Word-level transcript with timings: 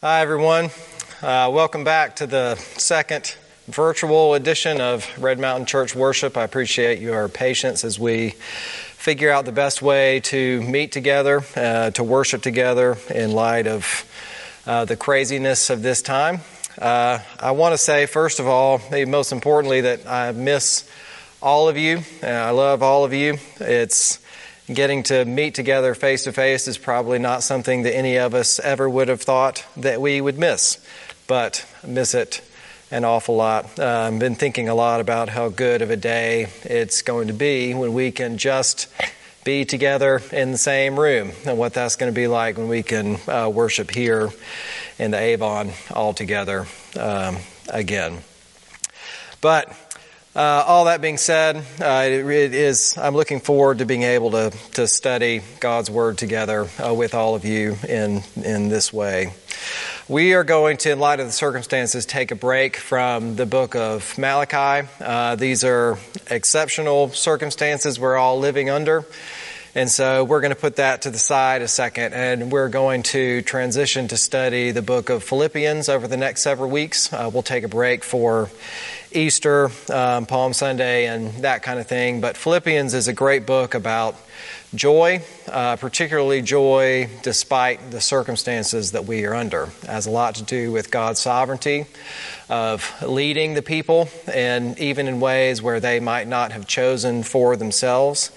Hi, 0.00 0.20
everyone. 0.20 0.66
Uh, 1.20 1.50
welcome 1.52 1.82
back 1.82 2.14
to 2.16 2.26
the 2.28 2.54
second 2.54 3.34
virtual 3.66 4.34
edition 4.34 4.80
of 4.80 5.04
Red 5.20 5.40
Mountain 5.40 5.66
Church 5.66 5.92
Worship. 5.92 6.36
I 6.36 6.44
appreciate 6.44 7.00
your 7.00 7.28
patience 7.28 7.82
as 7.82 7.98
we 7.98 8.30
figure 8.30 9.32
out 9.32 9.44
the 9.44 9.50
best 9.50 9.82
way 9.82 10.20
to 10.20 10.62
meet 10.62 10.92
together, 10.92 11.42
uh, 11.56 11.90
to 11.90 12.04
worship 12.04 12.42
together 12.42 12.96
in 13.12 13.32
light 13.32 13.66
of 13.66 14.04
uh, 14.68 14.84
the 14.84 14.96
craziness 14.96 15.68
of 15.68 15.82
this 15.82 16.00
time. 16.00 16.42
Uh, 16.80 17.18
I 17.40 17.50
want 17.50 17.72
to 17.72 17.78
say, 17.78 18.06
first 18.06 18.38
of 18.38 18.46
all, 18.46 18.80
maybe 18.92 19.10
most 19.10 19.32
importantly, 19.32 19.80
that 19.80 20.06
I 20.06 20.30
miss 20.30 20.88
all 21.42 21.68
of 21.68 21.76
you. 21.76 22.02
I 22.22 22.50
love 22.50 22.84
all 22.84 23.04
of 23.04 23.12
you. 23.12 23.38
It's 23.58 24.20
getting 24.72 25.02
to 25.04 25.24
meet 25.24 25.54
together 25.54 25.94
face 25.94 26.24
to 26.24 26.32
face 26.32 26.68
is 26.68 26.78
probably 26.78 27.18
not 27.18 27.42
something 27.42 27.82
that 27.82 27.94
any 27.96 28.18
of 28.18 28.34
us 28.34 28.60
ever 28.60 28.88
would 28.88 29.08
have 29.08 29.22
thought 29.22 29.64
that 29.76 30.00
we 30.00 30.20
would 30.20 30.38
miss, 30.38 30.78
but 31.26 31.66
miss 31.86 32.14
it 32.14 32.42
an 32.90 33.04
awful 33.04 33.36
lot. 33.36 33.78
I've 33.78 34.18
been 34.18 34.34
thinking 34.34 34.68
a 34.68 34.74
lot 34.74 35.00
about 35.00 35.28
how 35.28 35.48
good 35.48 35.82
of 35.82 35.90
a 35.90 35.96
day 35.96 36.48
it's 36.62 37.02
going 37.02 37.28
to 37.28 37.34
be 37.34 37.74
when 37.74 37.92
we 37.92 38.10
can 38.10 38.38
just 38.38 38.88
be 39.44 39.64
together 39.64 40.20
in 40.32 40.52
the 40.52 40.58
same 40.58 40.98
room 40.98 41.32
and 41.46 41.58
what 41.58 41.74
that's 41.74 41.96
going 41.96 42.12
to 42.12 42.14
be 42.14 42.26
like 42.26 42.56
when 42.58 42.68
we 42.68 42.82
can 42.82 43.18
uh, 43.28 43.48
worship 43.48 43.90
here 43.90 44.30
in 44.98 45.10
the 45.10 45.18
Avon 45.18 45.70
all 45.90 46.12
together 46.12 46.66
um, 46.98 47.36
again. 47.68 48.18
But 49.40 49.87
uh, 50.38 50.62
all 50.68 50.84
that 50.84 51.00
being 51.00 51.16
said, 51.16 51.56
uh, 51.80 52.04
it, 52.06 52.54
is, 52.54 52.96
I'm 52.96 53.16
looking 53.16 53.40
forward 53.40 53.78
to 53.78 53.84
being 53.86 54.04
able 54.04 54.30
to, 54.30 54.52
to 54.74 54.86
study 54.86 55.42
God's 55.58 55.90
Word 55.90 56.16
together 56.16 56.68
uh, 56.78 56.94
with 56.94 57.14
all 57.14 57.34
of 57.34 57.44
you 57.44 57.76
in, 57.88 58.22
in 58.36 58.68
this 58.68 58.92
way. 58.92 59.32
We 60.08 60.34
are 60.34 60.44
going 60.44 60.76
to, 60.76 60.92
in 60.92 61.00
light 61.00 61.18
of 61.18 61.26
the 61.26 61.32
circumstances, 61.32 62.06
take 62.06 62.30
a 62.30 62.36
break 62.36 62.76
from 62.76 63.34
the 63.34 63.46
book 63.46 63.74
of 63.74 64.16
Malachi. 64.16 64.88
Uh, 65.00 65.34
these 65.34 65.64
are 65.64 65.98
exceptional 66.30 67.08
circumstances 67.08 67.98
we're 67.98 68.16
all 68.16 68.38
living 68.38 68.70
under. 68.70 69.04
And 69.74 69.90
so 69.90 70.24
we're 70.24 70.40
going 70.40 70.54
to 70.54 70.60
put 70.60 70.76
that 70.76 71.02
to 71.02 71.10
the 71.10 71.18
side 71.18 71.62
a 71.62 71.68
second, 71.68 72.14
and 72.14 72.50
we're 72.50 72.68
going 72.68 73.02
to 73.04 73.42
transition 73.42 74.08
to 74.08 74.16
study 74.16 74.70
the 74.70 74.82
book 74.82 75.10
of 75.10 75.22
Philippians 75.22 75.88
over 75.88 76.08
the 76.08 76.16
next 76.16 76.42
several 76.42 76.70
weeks. 76.70 77.12
Uh, 77.12 77.28
we'll 77.32 77.42
take 77.42 77.64
a 77.64 77.68
break 77.68 78.02
for 78.02 78.50
Easter, 79.12 79.70
um, 79.92 80.26
Palm 80.26 80.52
Sunday, 80.52 81.06
and 81.06 81.32
that 81.44 81.62
kind 81.62 81.78
of 81.80 81.86
thing. 81.86 82.20
But 82.20 82.36
Philippians 82.36 82.94
is 82.94 83.08
a 83.08 83.12
great 83.12 83.46
book 83.46 83.74
about 83.74 84.16
joy, 84.74 85.22
uh, 85.50 85.76
particularly 85.76 86.42
joy 86.42 87.08
despite 87.22 87.90
the 87.90 88.00
circumstances 88.00 88.92
that 88.92 89.06
we 89.06 89.24
are 89.24 89.34
under. 89.34 89.64
It 89.82 89.86
has 89.86 90.06
a 90.06 90.10
lot 90.10 90.36
to 90.36 90.42
do 90.42 90.72
with 90.72 90.90
God's 90.90 91.20
sovereignty 91.20 91.86
of 92.48 93.02
leading 93.02 93.54
the 93.54 93.62
people, 93.62 94.08
and 94.32 94.78
even 94.78 95.08
in 95.08 95.20
ways 95.20 95.62
where 95.62 95.80
they 95.80 96.00
might 96.00 96.28
not 96.28 96.52
have 96.52 96.66
chosen 96.66 97.22
for 97.22 97.56
themselves, 97.56 98.30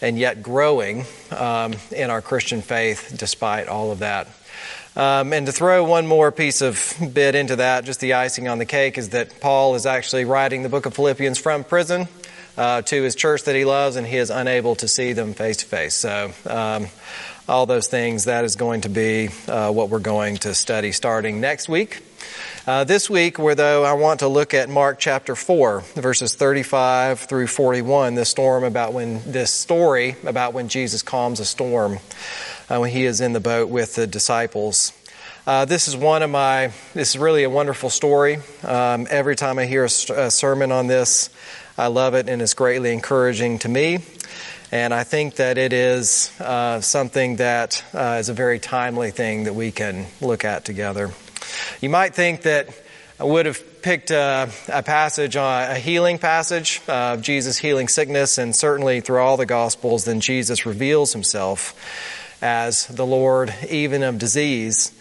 and 0.00 0.18
yet 0.18 0.42
growing 0.42 1.04
um, 1.30 1.74
in 1.90 2.10
our 2.10 2.22
Christian 2.22 2.62
faith 2.62 3.14
despite 3.16 3.68
all 3.68 3.90
of 3.90 4.00
that. 4.00 4.28
Um, 4.96 5.32
and 5.32 5.46
to 5.46 5.52
throw 5.52 5.82
one 5.84 6.06
more 6.06 6.30
piece 6.30 6.60
of 6.60 6.94
bit 7.12 7.34
into 7.34 7.56
that, 7.56 7.84
just 7.84 7.98
the 7.98 8.14
icing 8.14 8.46
on 8.46 8.58
the 8.58 8.66
cake, 8.66 8.96
is 8.96 9.08
that 9.10 9.40
Paul 9.40 9.74
is 9.74 9.86
actually 9.86 10.24
writing 10.24 10.62
the 10.62 10.68
book 10.68 10.86
of 10.86 10.94
Philippians 10.94 11.38
from 11.38 11.64
prison 11.64 12.06
uh, 12.56 12.82
to 12.82 13.02
his 13.02 13.16
church 13.16 13.42
that 13.44 13.56
he 13.56 13.64
loves, 13.64 13.96
and 13.96 14.06
he 14.06 14.16
is 14.16 14.30
unable 14.30 14.76
to 14.76 14.86
see 14.86 15.12
them 15.12 15.34
face 15.34 15.58
to 15.58 15.66
face. 15.66 15.94
So, 15.94 16.32
um, 16.46 16.86
all 17.48 17.66
those 17.66 17.88
things, 17.88 18.24
that 18.24 18.44
is 18.44 18.56
going 18.56 18.82
to 18.82 18.88
be 18.88 19.28
uh, 19.48 19.70
what 19.70 19.90
we're 19.90 19.98
going 19.98 20.36
to 20.38 20.54
study 20.54 20.92
starting 20.92 21.40
next 21.40 21.68
week. 21.68 22.02
Uh, 22.66 22.84
this 22.84 23.10
week, 23.10 23.38
where 23.38 23.54
though 23.54 23.84
I 23.84 23.92
want 23.92 24.20
to 24.20 24.28
look 24.28 24.54
at 24.54 24.70
Mark 24.70 24.98
chapter 24.98 25.36
4, 25.36 25.80
verses 25.96 26.34
35 26.34 27.20
through 27.20 27.48
41, 27.48 28.14
this 28.14 28.30
storm 28.30 28.64
about 28.64 28.94
when, 28.94 29.20
this 29.30 29.50
story 29.50 30.16
about 30.24 30.54
when 30.54 30.68
Jesus 30.68 31.02
calms 31.02 31.40
a 31.40 31.44
storm 31.44 31.98
uh, 32.68 32.78
when 32.78 32.90
he 32.90 33.04
is 33.04 33.20
in 33.20 33.32
the 33.32 33.40
boat 33.40 33.68
with 33.68 33.94
the 33.94 34.06
disciples. 34.06 34.92
Uh, 35.46 35.66
this 35.66 35.88
is 35.88 35.96
one 35.96 36.22
of 36.22 36.30
my, 36.30 36.72
this 36.94 37.10
is 37.10 37.18
really 37.18 37.44
a 37.44 37.50
wonderful 37.50 37.90
story. 37.90 38.38
Um, 38.62 39.06
every 39.10 39.36
time 39.36 39.58
I 39.58 39.66
hear 39.66 39.82
a, 39.82 39.90
a, 40.12 40.30
sermon 40.30 40.72
on 40.72 40.86
this, 40.86 41.28
I 41.76 41.88
love 41.88 42.14
it 42.14 42.30
and 42.30 42.40
it's 42.40 42.54
greatly 42.54 42.92
encouraging 42.92 43.58
to 43.58 43.68
me. 43.68 43.98
And 44.72 44.94
I 44.94 45.04
think 45.04 45.36
that 45.36 45.58
it 45.58 45.74
is 45.74 46.32
uh, 46.40 46.80
something 46.80 47.36
that 47.36 47.84
uh, 47.92 48.16
is 48.20 48.30
a 48.30 48.32
very 48.32 48.58
timely 48.58 49.10
thing 49.10 49.44
that 49.44 49.54
we 49.54 49.70
can 49.70 50.06
look 50.22 50.46
at 50.46 50.64
together. 50.64 51.10
You 51.82 51.90
might 51.90 52.14
think 52.14 52.42
that 52.42 52.68
I 53.20 53.24
would 53.24 53.44
have 53.44 53.82
picked 53.82 54.10
a, 54.10 54.50
a 54.68 54.82
passage, 54.82 55.36
a 55.36 55.74
healing 55.74 56.18
passage 56.18 56.80
of 56.88 57.20
Jesus 57.20 57.58
healing 57.58 57.88
sickness, 57.88 58.38
and 58.38 58.56
certainly 58.56 59.02
through 59.02 59.18
all 59.18 59.36
the 59.36 59.46
Gospels, 59.46 60.06
then 60.06 60.20
Jesus 60.20 60.64
reveals 60.64 61.12
himself 61.12 61.74
as 62.44 62.86
the 62.88 63.06
Lord, 63.06 63.54
even 63.70 64.02
of 64.02 64.18
disease. 64.18 64.92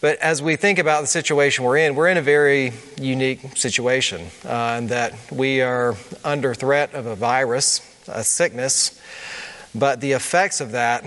But 0.00 0.18
as 0.18 0.42
we 0.42 0.56
think 0.56 0.80
about 0.80 1.02
the 1.02 1.06
situation 1.06 1.64
we're 1.64 1.76
in, 1.76 1.94
we're 1.94 2.08
in 2.08 2.16
a 2.16 2.22
very 2.22 2.72
unique 3.00 3.56
situation 3.56 4.26
uh, 4.44 4.76
in 4.78 4.88
that 4.88 5.14
we 5.30 5.62
are 5.62 5.94
under 6.24 6.52
threat 6.52 6.94
of 6.94 7.06
a 7.06 7.14
virus, 7.14 7.80
a 8.08 8.24
sickness, 8.24 9.00
but 9.72 10.00
the 10.00 10.12
effects 10.12 10.60
of 10.60 10.72
that 10.72 11.04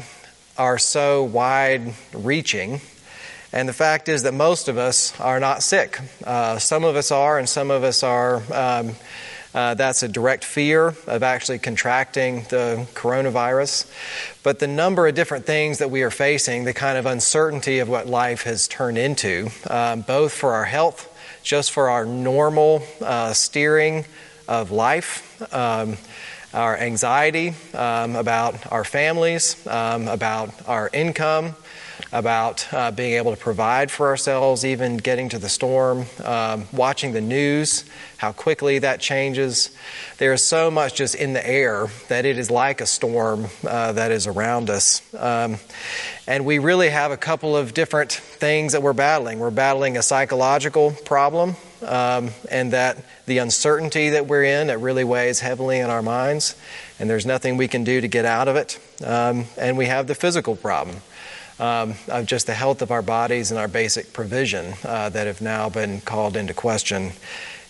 are 0.58 0.78
so 0.78 1.24
wide 1.24 1.94
reaching. 2.14 2.80
And 3.52 3.68
the 3.68 3.74
fact 3.74 4.08
is 4.08 4.24
that 4.24 4.34
most 4.34 4.70
of 4.70 4.78
us 4.78 5.20
are 5.20 5.40
not 5.40 5.64
sick. 5.64 6.00
Uh, 6.24 6.60
some 6.60 6.86
of 6.86 6.96
us 6.96 7.12
are, 7.12 7.38
and 7.38 7.50
some 7.50 7.72
of 7.72 7.84
us 7.84 8.04
are. 8.04 8.42
Um, 8.54 8.96
uh, 9.53 9.74
that's 9.75 10.03
a 10.03 10.08
direct 10.08 10.44
fear 10.44 10.96
of 11.08 11.24
actually 11.24 11.59
contracting 11.59 12.44
the 12.50 12.88
coronavirus. 12.94 13.91
But 14.41 14.59
the 14.59 14.68
number 14.68 15.08
of 15.08 15.16
different 15.16 15.46
things 15.46 15.78
that 15.80 15.91
we 15.91 16.02
are 16.02 16.12
facing, 16.12 16.64
the 16.64 16.74
kind 16.74 16.97
of 16.97 17.06
uncertainty 17.06 17.80
of 17.80 17.90
what 17.90 18.08
life 18.08 18.44
has 18.44 18.68
turned 18.68 18.97
into, 18.97 19.50
um, 19.69 20.02
both 20.02 20.34
for 20.34 20.53
our 20.53 20.66
health, 20.66 21.09
just 21.44 21.72
for 21.72 21.90
our 21.90 22.06
normal 22.06 22.84
uh, 23.02 23.34
steering 23.34 24.06
of 24.47 24.72
life. 24.72 25.42
Um, 25.53 25.97
our 26.53 26.78
anxiety 26.78 27.56
um, 27.74 28.16
about 28.16 28.72
our 28.72 28.84
families, 28.84 29.66
um, 29.66 30.08
about 30.08 30.52
our 30.68 30.90
income, 30.94 31.56
about 32.13 32.72
uh, 32.72 32.91
being 32.91 33.13
able 33.13 33.31
to 33.31 33.38
provide 33.38 33.90
for 33.90 34.07
ourselves, 34.07 34.63
even 34.63 34.97
getting 34.97 35.29
to 35.29 35.40
the 35.40 35.50
storm, 35.50 36.06
um, 36.24 36.68
watching 36.72 37.12
the 37.12 37.19
news, 37.19 37.85
how 38.18 38.31
quickly 38.31 38.78
that 38.78 39.00
changes. 39.00 39.75
There 40.19 40.31
is 40.31 40.46
so 40.46 40.69
much 40.69 40.94
just 40.94 41.16
in 41.16 41.34
the 41.34 41.46
air 41.46 41.88
that 42.09 42.25
it 42.25 42.38
is 42.38 42.51
like 42.51 42.81
a 42.81 42.85
storm 42.85 43.47
uh, 43.68 43.94
that 43.94 44.12
is 44.12 44.28
around 44.28 44.69
us. 44.69 45.01
Um, 45.16 45.57
and 46.28 46.46
we 46.46 46.59
really 46.59 46.90
have 46.90 47.12
a 47.12 47.18
couple 47.18 47.57
of 47.57 47.74
different 47.74 48.12
things 48.12 48.74
that 48.74 48.84
we're 48.84 48.94
battling. 48.94 49.40
We're 49.40 49.50
battling 49.50 49.97
a 49.97 50.03
psychological 50.03 50.91
problem, 51.06 51.56
um, 51.81 52.30
and 52.51 52.74
that 52.74 53.03
the 53.25 53.40
uncertainty 53.40 54.12
that 54.12 54.28
we're 54.28 54.44
in, 54.44 54.69
it 54.69 54.78
really 54.78 55.03
weighs 55.03 55.40
heavily 55.40 55.80
in 55.80 55.90
our 55.90 56.03
minds, 56.03 56.56
and 57.00 57.09
there's 57.09 57.25
nothing 57.25 57.57
we 57.57 57.68
can 57.68 57.84
do 57.84 58.00
to 58.00 58.07
get 58.07 58.24
out 58.24 58.47
of 58.47 58.56
it. 58.56 58.80
Um, 59.03 59.45
and 59.57 59.80
we 59.80 59.88
have 59.88 60.06
the 60.06 60.16
physical 60.16 60.56
problem 60.56 60.97
um, 61.59 61.96
of 62.08 62.25
just 62.25 62.47
the 62.47 62.53
health 62.53 62.81
of 62.81 62.91
our 62.91 63.02
bodies 63.02 63.52
and 63.52 63.59
our 63.59 63.68
basic 63.68 64.14
provision 64.14 64.74
uh, 64.84 65.09
that 65.09 65.28
have 65.28 65.41
now 65.41 65.69
been 65.69 66.02
called 66.02 66.36
into 66.36 66.53
question 66.53 67.12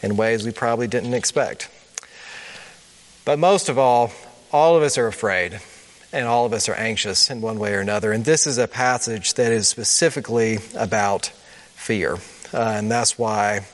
in 0.01 0.17
ways 0.17 0.45
we 0.45 0.51
probably 0.51 0.87
didn't 0.87 1.13
expect. 1.13 1.69
But 3.25 3.39
most 3.39 3.69
of 3.69 3.77
all, 3.77 4.11
all 4.51 4.75
of 4.75 4.83
us 4.83 4.97
are 4.97 5.07
afraid 5.07 5.59
and 6.11 6.27
all 6.27 6.45
of 6.45 6.53
us 6.53 6.69
are 6.69 6.75
anxious 6.75 7.29
in 7.29 7.41
one 7.41 7.57
way 7.57 7.73
or 7.73 7.79
another. 7.79 8.11
And 8.11 8.23
this 8.23 8.45
is 8.45 8.57
a 8.57 8.67
passage 8.67 9.33
that 9.33 9.51
is 9.51 9.67
specifically 9.67 10.59
about 10.75 11.27
fear. 11.75 12.17
Uh, 12.53 12.75
and 12.75 12.91
that's 12.91 13.17
why 13.17 13.65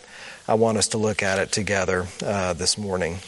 I 0.48 0.54
want 0.54 0.78
us 0.78 0.89
to 0.89 0.98
look 0.98 1.22
at 1.22 1.38
it 1.38 1.51
together 1.51 2.07
uh, 2.24 2.54
this 2.54 2.78
morning. 2.78 3.19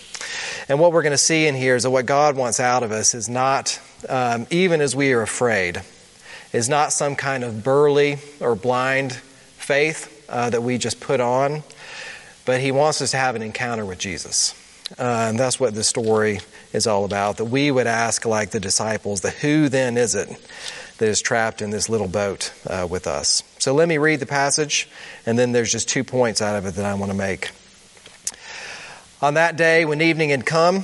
And 0.70 0.80
what 0.80 0.94
we're 0.94 1.02
going 1.02 1.12
to 1.12 1.18
see 1.18 1.46
in 1.46 1.56
here 1.56 1.76
is 1.76 1.84
that 1.84 1.90
what 1.90 2.06
God 2.06 2.38
wants 2.38 2.60
out 2.60 2.84
of 2.84 2.92
us 2.92 3.14
is 3.14 3.28
not, 3.28 3.80
um, 4.08 4.48
even 4.50 4.80
as 4.80 4.96
we 4.96 5.12
are 5.12 5.22
afraid, 5.22 5.82
is 6.54 6.70
not 6.70 6.92
some 6.92 7.16
kind 7.16 7.44
of 7.44 7.64
burly 7.64 8.18
or 8.40 8.56
blind 8.56 9.14
faith 9.14 10.26
uh, 10.30 10.50
that 10.50 10.64
we 10.64 10.78
just 10.78 11.00
put 11.00 11.20
on, 11.20 11.64
but 12.46 12.62
He 12.62 12.72
wants 12.72 13.02
us 13.02 13.12
to 13.12 13.18
have 13.18 13.36
an 13.36 13.42
encounter 13.42 13.86
with 13.86 14.00
Jesus. 14.00 14.56
Uh, 15.00 15.28
and 15.30 15.40
that's 15.40 15.60
what 15.60 15.74
the 15.74 15.84
story 15.84 16.40
is 16.74 16.88
all 16.88 17.06
about. 17.06 17.38
That 17.38 17.46
we 17.46 17.72
would 17.72 17.88
ask, 17.88 18.26
like 18.26 18.52
the 18.52 18.60
disciples, 18.60 19.22
the 19.22 19.30
who 19.30 19.70
then 19.70 19.98
is 19.98 20.16
it 20.16 20.28
that 20.98 21.08
is 21.08 21.22
trapped 21.22 21.62
in 21.62 21.70
this 21.70 21.88
little 21.88 22.10
boat 22.10 22.54
uh, 22.68 22.88
with 22.90 23.08
us? 23.08 23.44
So 23.58 23.74
let 23.74 23.88
me 23.88 23.98
read 23.98 24.20
the 24.20 24.26
passage, 24.26 24.90
and 25.26 25.40
then 25.40 25.54
there's 25.54 25.72
just 25.72 25.88
two 25.88 26.04
points 26.04 26.42
out 26.42 26.58
of 26.58 26.66
it 26.66 26.76
that 26.76 26.86
I 26.86 26.94
want 26.96 27.12
to 27.12 27.18
make. 27.18 27.52
On 29.22 29.36
that 29.36 29.56
day, 29.56 29.86
when 29.86 30.02
evening 30.02 30.32
had 30.32 30.46
come, 30.46 30.84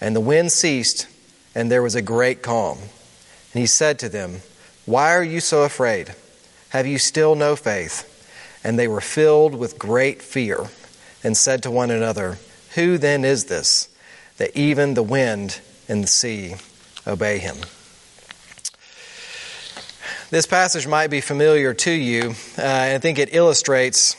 And 0.00 0.14
the 0.14 0.20
wind 0.20 0.52
ceased, 0.52 1.06
and 1.54 1.70
there 1.70 1.82
was 1.82 1.94
a 1.94 2.02
great 2.02 2.42
calm. 2.42 2.78
And 2.78 3.60
he 3.60 3.66
said 3.66 3.98
to 4.00 4.08
them, 4.08 4.42
Why 4.86 5.14
are 5.14 5.22
you 5.22 5.40
so 5.40 5.62
afraid? 5.62 6.14
Have 6.70 6.86
you 6.86 6.98
still 6.98 7.34
no 7.34 7.56
faith? 7.56 8.14
And 8.62 8.78
they 8.78 8.88
were 8.88 9.00
filled 9.00 9.54
with 9.54 9.78
great 9.78 10.22
fear 10.22 10.66
and 11.24 11.36
said 11.36 11.62
to 11.62 11.70
one 11.70 11.90
another, 11.90 12.38
Who 12.74 12.98
then 12.98 13.24
is 13.24 13.46
this, 13.46 13.88
that 14.36 14.56
even 14.56 14.94
the 14.94 15.02
wind 15.02 15.60
and 15.88 16.04
the 16.04 16.08
sea 16.08 16.54
obey 17.06 17.38
him? 17.38 17.56
This 20.30 20.46
passage 20.46 20.86
might 20.86 21.08
be 21.08 21.22
familiar 21.22 21.72
to 21.72 21.90
you. 21.90 22.34
Uh, 22.58 22.62
I 22.94 22.98
think 22.98 23.18
it 23.18 23.34
illustrates 23.34 24.14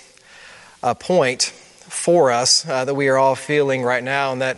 a 0.81 0.95
point 0.95 1.43
for 1.43 2.31
us 2.31 2.67
uh, 2.67 2.85
that 2.85 2.95
we 2.95 3.09
are 3.09 3.17
all 3.17 3.35
feeling 3.35 3.83
right 3.83 4.03
now, 4.03 4.31
and 4.31 4.41
that 4.41 4.57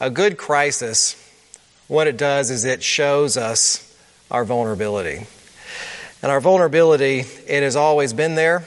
a 0.00 0.10
good 0.10 0.36
crisis, 0.36 1.16
what 1.88 2.06
it 2.06 2.16
does 2.16 2.50
is 2.50 2.64
it 2.64 2.82
shows 2.82 3.36
us 3.36 3.84
our 4.30 4.44
vulnerability. 4.44 5.26
And 6.22 6.30
our 6.30 6.40
vulnerability, 6.40 7.24
it 7.46 7.62
has 7.62 7.76
always 7.76 8.12
been 8.12 8.34
there. 8.34 8.64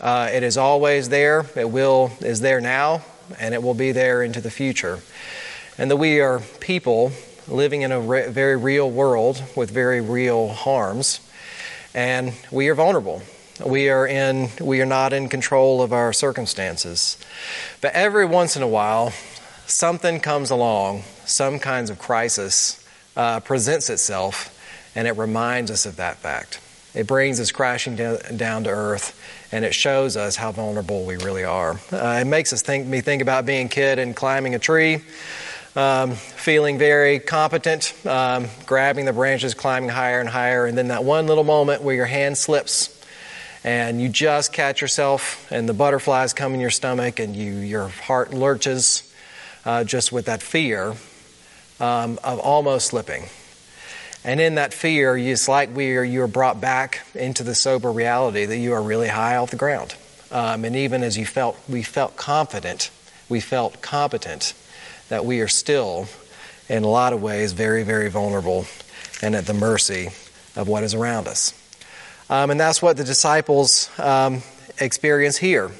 Uh, 0.00 0.28
it 0.32 0.42
is 0.42 0.56
always 0.56 1.08
there. 1.08 1.46
It 1.54 1.70
will 1.70 2.12
is 2.20 2.40
there 2.40 2.60
now, 2.60 3.02
and 3.38 3.54
it 3.54 3.62
will 3.62 3.74
be 3.74 3.92
there 3.92 4.22
into 4.22 4.40
the 4.40 4.50
future. 4.50 5.00
And 5.78 5.90
that 5.90 5.96
we 5.96 6.20
are 6.20 6.40
people 6.60 7.12
living 7.48 7.82
in 7.82 7.92
a 7.92 8.00
re- 8.00 8.28
very 8.28 8.56
real 8.56 8.90
world 8.90 9.42
with 9.54 9.70
very 9.70 10.00
real 10.00 10.48
harms, 10.48 11.20
and 11.94 12.32
we 12.50 12.68
are 12.68 12.74
vulnerable. 12.74 13.22
We 13.64 13.88
are 13.88 14.06
in 14.06 14.50
we 14.60 14.82
are 14.82 14.86
not 14.86 15.14
in 15.14 15.28
control 15.28 15.80
of 15.80 15.92
our 15.92 16.12
circumstances. 16.12 17.16
But 17.80 17.92
every 17.94 18.26
once 18.26 18.56
in 18.56 18.62
a 18.62 18.68
while, 18.68 19.12
something 19.66 20.20
comes 20.20 20.50
along, 20.50 21.02
some 21.24 21.58
kinds 21.58 21.90
of 21.90 21.98
crisis 21.98 22.82
uh, 23.16 23.40
presents 23.40 23.90
itself, 23.90 24.52
and 24.94 25.06
it 25.06 25.12
reminds 25.12 25.70
us 25.70 25.86
of 25.86 25.96
that 25.96 26.16
fact. 26.16 26.60
It 26.94 27.06
brings 27.06 27.40
us 27.40 27.52
crashing 27.52 27.96
down 27.96 28.64
to 28.64 28.70
earth, 28.70 29.20
and 29.52 29.64
it 29.64 29.74
shows 29.74 30.16
us 30.16 30.36
how 30.36 30.52
vulnerable 30.52 31.04
we 31.04 31.16
really 31.16 31.44
are. 31.44 31.78
Uh, 31.92 32.18
it 32.22 32.26
makes 32.26 32.52
us 32.52 32.62
think 32.62 32.86
me 32.86 33.00
think 33.00 33.20
about 33.20 33.44
being 33.44 33.66
a 33.66 33.68
kid 33.68 33.98
and 33.98 34.16
climbing 34.16 34.54
a 34.54 34.58
tree. 34.58 35.02
Um, 35.74 36.12
feeling 36.12 36.78
very 36.78 37.18
competent, 37.18 37.92
um, 38.06 38.46
grabbing 38.64 39.04
the 39.04 39.12
branches, 39.12 39.52
climbing 39.52 39.90
higher 39.90 40.20
and 40.20 40.28
higher, 40.28 40.64
and 40.64 40.78
then 40.78 40.88
that 40.88 41.04
one 41.04 41.26
little 41.26 41.44
moment 41.44 41.82
where 41.82 41.94
your 41.94 42.06
hand 42.06 42.38
slips 42.38 42.96
and 43.62 44.00
you 44.00 44.08
just 44.08 44.54
catch 44.54 44.80
yourself 44.80 45.50
and 45.52 45.68
the 45.68 45.74
butterflies 45.74 46.32
come 46.32 46.54
in 46.54 46.60
your 46.60 46.70
stomach 46.70 47.18
and 47.18 47.36
you, 47.36 47.52
your 47.52 47.88
heart 47.88 48.32
lurches 48.32 49.05
uh, 49.66 49.84
just 49.84 50.12
with 50.12 50.24
that 50.26 50.42
fear 50.42 50.94
um, 51.80 52.18
of 52.24 52.38
almost 52.38 52.86
slipping. 52.86 53.24
And 54.24 54.40
in 54.40 54.54
that 54.54 54.72
fear, 54.72 55.16
it's 55.16 55.48
like 55.48 55.74
we 55.76 55.96
are, 55.96 56.04
you 56.04 56.22
are 56.22 56.28
brought 56.28 56.60
back 56.60 57.04
into 57.14 57.42
the 57.42 57.54
sober 57.54 57.92
reality 57.92 58.46
that 58.46 58.56
you 58.56 58.72
are 58.72 58.82
really 58.82 59.08
high 59.08 59.36
off 59.36 59.50
the 59.50 59.56
ground. 59.56 59.94
Um, 60.32 60.64
and 60.64 60.74
even 60.74 61.02
as 61.02 61.18
you 61.18 61.26
felt, 61.26 61.58
we 61.68 61.82
felt 61.82 62.16
confident, 62.16 62.90
we 63.28 63.40
felt 63.40 63.82
competent, 63.82 64.54
that 65.10 65.24
we 65.24 65.40
are 65.40 65.48
still, 65.48 66.08
in 66.68 66.82
a 66.82 66.88
lot 66.88 67.12
of 67.12 67.22
ways, 67.22 67.52
very, 67.52 67.84
very 67.84 68.08
vulnerable 68.08 68.66
and 69.22 69.36
at 69.36 69.46
the 69.46 69.54
mercy 69.54 70.08
of 70.56 70.66
what 70.66 70.82
is 70.82 70.94
around 70.94 71.28
us. 71.28 71.54
Um, 72.28 72.50
and 72.50 72.58
that's 72.58 72.82
what 72.82 72.96
the 72.96 73.04
disciples 73.04 73.88
um, 74.00 74.42
experience 74.80 75.36
here. 75.36 75.70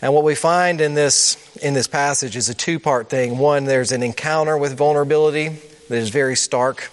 And 0.00 0.14
what 0.14 0.22
we 0.22 0.36
find 0.36 0.80
in 0.80 0.94
this, 0.94 1.36
in 1.56 1.74
this 1.74 1.88
passage 1.88 2.36
is 2.36 2.48
a 2.48 2.54
two 2.54 2.78
part 2.78 3.08
thing. 3.08 3.38
One, 3.38 3.64
there's 3.64 3.90
an 3.90 4.02
encounter 4.02 4.56
with 4.56 4.76
vulnerability 4.76 5.48
that 5.88 5.96
is 5.96 6.10
very 6.10 6.36
stark. 6.36 6.90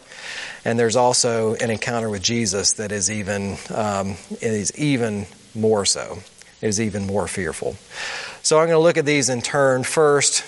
And 0.64 0.80
there's 0.80 0.96
also 0.96 1.54
an 1.56 1.70
encounter 1.70 2.10
with 2.10 2.24
Jesus 2.24 2.74
that 2.74 2.92
is 2.92 3.12
even, 3.12 3.58
um, 3.74 4.16
is 4.42 4.76
even 4.80 5.28
more 5.54 5.86
so. 5.86 6.18
It 6.62 6.68
is 6.68 6.82
even 6.82 7.06
more 7.06 7.28
fearful. 7.28 7.76
So 8.42 8.58
I'm 8.58 8.68
going 8.68 8.78
to 8.78 8.84
look 8.84 8.98
at 8.98 9.06
these 9.06 9.30
in 9.30 9.44
turn. 9.44 9.84
First, 9.84 10.44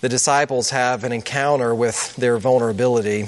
the 0.00 0.08
disciples 0.08 0.70
have 0.70 1.04
an 1.04 1.12
encounter 1.12 1.72
with 1.72 2.16
their 2.16 2.38
vulnerability 2.38 3.26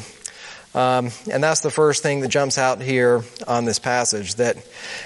um, 0.74 1.10
and 1.30 1.42
that's 1.42 1.60
the 1.60 1.70
first 1.70 2.02
thing 2.02 2.20
that 2.20 2.28
jumps 2.28 2.58
out 2.58 2.80
here 2.80 3.22
on 3.46 3.64
this 3.64 3.78
passage. 3.78 4.34
That, 4.36 4.56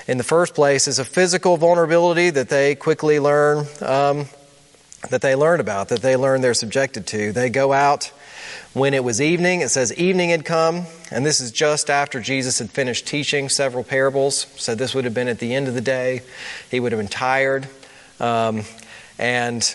in 0.07 0.19
the 0.19 0.25
first 0.25 0.55
place, 0.55 0.89
is 0.89 0.99
a 0.99 1.05
physical 1.05 1.57
vulnerability 1.57 2.31
that 2.31 2.49
they 2.49 2.75
quickly 2.75 3.21
learn 3.21 3.67
um, 3.83 4.27
that 5.11 5.21
they 5.21 5.35
learn 5.35 5.61
about, 5.61 5.89
that 5.89 6.03
they 6.03 6.17
learn 6.17 6.41
they're 6.41 6.55
subjected 6.55 7.07
to. 7.09 7.33
They 7.33 7.51
go 7.51 7.73
out 7.73 8.13
when 8.73 8.95
it 8.95 9.05
was 9.05 9.21
evening. 9.21 9.61
It 9.61 9.69
says 9.69 9.93
evening 9.95 10.31
had 10.31 10.45
come, 10.45 10.87
and 11.11 11.25
this 11.25 11.41
is 11.41 11.53
just 11.53 11.89
after 11.89 12.21
Jesus 12.21 12.59
had 12.59 12.71
finished 12.71 13.07
teaching 13.07 13.49
several 13.49 13.85
parables. 13.85 14.47
So 14.57 14.75
this 14.75 14.95
would 14.95 15.05
have 15.05 15.15
been 15.15 15.29
at 15.29 15.39
the 15.39 15.55
end 15.55 15.69
of 15.69 15.75
the 15.75 15.81
day. 15.81 16.23
He 16.71 16.81
would 16.81 16.93
have 16.93 16.99
been 17.01 17.09
tired, 17.09 17.69
um, 18.19 18.63
and 19.19 19.75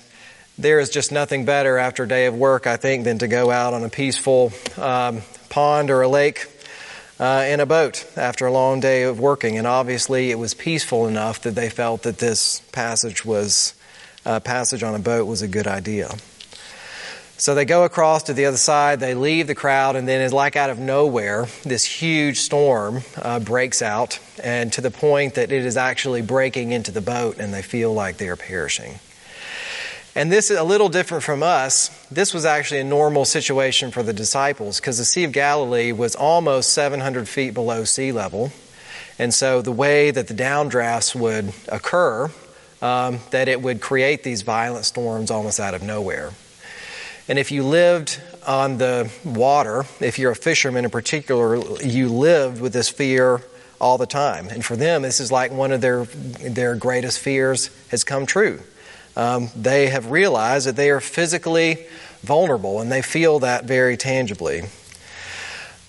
there 0.57 0.79
is 0.79 0.89
just 0.89 1.11
nothing 1.11 1.45
better 1.45 1.77
after 1.77 2.03
a 2.03 2.07
day 2.07 2.25
of 2.25 2.35
work, 2.35 2.67
I 2.67 2.77
think, 2.77 3.05
than 3.05 3.19
to 3.19 3.27
go 3.27 3.49
out 3.49 3.73
on 3.73 3.83
a 3.83 3.89
peaceful 3.89 4.51
um, 4.77 5.21
pond 5.53 5.91
or 5.91 6.01
a 6.01 6.07
lake 6.07 6.47
uh, 7.19 7.45
in 7.47 7.59
a 7.59 7.65
boat 7.67 8.07
after 8.17 8.47
a 8.47 8.51
long 8.51 8.79
day 8.79 9.03
of 9.03 9.19
working. 9.19 9.55
And 9.59 9.67
obviously, 9.67 10.31
it 10.31 10.39
was 10.39 10.55
peaceful 10.55 11.07
enough 11.07 11.43
that 11.43 11.53
they 11.53 11.69
felt 11.69 12.01
that 12.03 12.17
this 12.17 12.61
passage 12.71 13.23
was 13.23 13.75
uh, 14.25 14.39
passage 14.39 14.81
on 14.81 14.95
a 14.95 14.99
boat 14.99 15.27
was 15.27 15.43
a 15.43 15.47
good 15.47 15.67
idea. 15.67 16.09
So 17.37 17.53
they 17.53 17.65
go 17.65 17.83
across 17.83 18.23
to 18.23 18.33
the 18.33 18.45
other 18.45 18.57
side, 18.57 18.99
they 18.99 19.13
leave 19.13 19.45
the 19.45 19.53
crowd, 19.53 19.95
and 19.95 20.07
then, 20.07 20.31
like 20.31 20.55
out 20.55 20.71
of 20.71 20.79
nowhere, 20.79 21.45
this 21.63 21.85
huge 21.85 22.39
storm 22.39 23.01
uh, 23.21 23.39
breaks 23.39 23.83
out, 23.83 24.19
and 24.43 24.73
to 24.73 24.81
the 24.81 24.91
point 24.91 25.35
that 25.35 25.51
it 25.51 25.65
is 25.65 25.77
actually 25.77 26.23
breaking 26.23 26.71
into 26.71 26.91
the 26.91 27.01
boat, 27.01 27.37
and 27.37 27.53
they 27.53 27.61
feel 27.61 27.93
like 27.93 28.17
they 28.17 28.29
are 28.29 28.35
perishing. 28.35 28.99
And 30.15 30.31
this 30.31 30.51
is 30.51 30.59
a 30.59 30.63
little 30.63 30.89
different 30.89 31.23
from 31.23 31.41
us. 31.41 31.89
This 32.11 32.35
was 32.35 32.45
actually 32.45 32.81
a 32.81 32.83
normal 32.83 33.25
situation 33.25 33.89
for 33.89 34.03
the 34.03 34.13
disciples 34.13 34.79
because 34.79 34.99
the 34.99 35.05
Sea 35.05 35.23
of 35.23 35.31
Galilee 35.31 35.91
was 35.91 36.15
almost 36.15 36.71
700 36.73 37.27
feet 37.27 37.55
below 37.55 37.83
sea 37.83 38.11
level. 38.11 38.51
And 39.17 39.33
so 39.33 39.63
the 39.63 39.71
way 39.71 40.11
that 40.11 40.27
the 40.27 40.35
downdrafts 40.35 41.15
would 41.15 41.51
occur, 41.67 42.29
um, 42.81 43.19
that 43.31 43.47
it 43.47 43.61
would 43.61 43.81
create 43.81 44.21
these 44.21 44.43
violent 44.43 44.85
storms 44.85 45.31
almost 45.31 45.59
out 45.59 45.73
of 45.73 45.81
nowhere. 45.81 46.31
And 47.27 47.39
if 47.39 47.51
you 47.51 47.63
lived 47.63 48.21
on 48.45 48.77
the 48.77 49.11
water, 49.25 49.85
if 49.99 50.19
you're 50.19 50.31
a 50.31 50.35
fisherman 50.35 50.85
in 50.85 50.91
particular, 50.91 51.55
you 51.81 52.09
lived 52.09 52.61
with 52.61 52.73
this 52.73 52.89
fear 52.89 53.41
all 53.81 53.97
the 53.97 54.05
time. 54.05 54.47
And 54.49 54.63
for 54.63 54.75
them, 54.75 55.01
this 55.01 55.19
is 55.19 55.31
like 55.31 55.51
one 55.51 55.71
of 55.71 55.81
their, 55.81 56.05
their 56.05 56.75
greatest 56.75 57.19
fears 57.19 57.71
has 57.89 58.03
come 58.03 58.27
true 58.27 58.59
um, 59.15 59.49
they 59.55 59.87
have 59.89 60.11
realized 60.11 60.67
that 60.67 60.75
they 60.75 60.89
are 60.89 60.99
physically 60.99 61.85
vulnerable 62.21 62.79
and 62.79 62.91
they 62.91 63.01
feel 63.01 63.39
that 63.39 63.65
very 63.65 63.97
tangibly. 63.97 64.63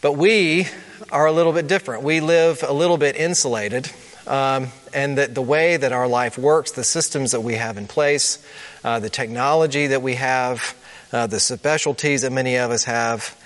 But 0.00 0.12
we 0.12 0.68
are 1.10 1.26
a 1.26 1.32
little 1.32 1.52
bit 1.52 1.66
different. 1.66 2.02
We 2.02 2.20
live 2.20 2.62
a 2.62 2.72
little 2.72 2.98
bit 2.98 3.16
insulated, 3.16 3.90
um, 4.26 4.68
and 4.92 5.16
that 5.18 5.34
the 5.34 5.42
way 5.42 5.76
that 5.76 5.92
our 5.92 6.08
life 6.08 6.36
works, 6.36 6.72
the 6.72 6.84
systems 6.84 7.32
that 7.32 7.40
we 7.40 7.54
have 7.54 7.78
in 7.78 7.86
place, 7.86 8.44
uh, 8.84 8.98
the 8.98 9.08
technology 9.08 9.86
that 9.88 10.02
we 10.02 10.14
have, 10.14 10.76
uh, 11.12 11.26
the 11.26 11.40
specialties 11.40 12.22
that 12.22 12.32
many 12.32 12.56
of 12.56 12.70
us 12.70 12.84
have, 12.84 13.40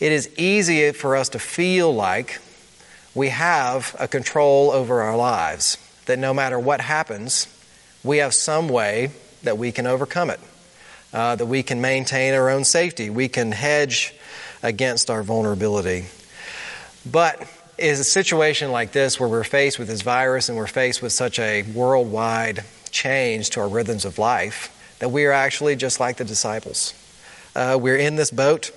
it 0.00 0.12
is 0.12 0.30
easy 0.38 0.92
for 0.92 1.16
us 1.16 1.30
to 1.30 1.38
feel 1.38 1.92
like 1.92 2.40
we 3.14 3.30
have 3.30 3.96
a 3.98 4.06
control 4.06 4.70
over 4.70 5.02
our 5.02 5.16
lives. 5.16 5.78
That 6.06 6.18
no 6.18 6.34
matter 6.34 6.58
what 6.58 6.80
happens, 6.80 7.46
we 8.02 8.18
have 8.18 8.34
some 8.34 8.68
way 8.68 9.10
that 9.44 9.58
we 9.58 9.72
can 9.72 9.86
overcome 9.86 10.30
it, 10.30 10.40
uh, 11.12 11.36
that 11.36 11.46
we 11.46 11.62
can 11.62 11.80
maintain 11.80 12.34
our 12.34 12.50
own 12.50 12.64
safety, 12.64 13.10
we 13.10 13.28
can 13.28 13.52
hedge 13.52 14.14
against 14.62 15.10
our 15.10 15.22
vulnerability. 15.22 16.06
But 17.10 17.46
is 17.76 18.00
a 18.00 18.04
situation 18.04 18.70
like 18.70 18.92
this 18.92 19.18
where 19.18 19.28
we're 19.28 19.44
faced 19.44 19.78
with 19.78 19.88
this 19.88 20.02
virus 20.02 20.48
and 20.48 20.56
we're 20.56 20.66
faced 20.66 21.02
with 21.02 21.12
such 21.12 21.38
a 21.38 21.62
worldwide 21.62 22.64
change 22.90 23.50
to 23.50 23.60
our 23.60 23.68
rhythms 23.68 24.04
of 24.04 24.18
life 24.18 24.70
that 25.00 25.08
we 25.08 25.26
are 25.26 25.32
actually 25.32 25.76
just 25.76 25.98
like 25.98 26.16
the 26.16 26.24
disciples. 26.24 26.94
Uh, 27.54 27.78
we're 27.80 27.96
in 27.96 28.16
this 28.16 28.30
boat. 28.30 28.70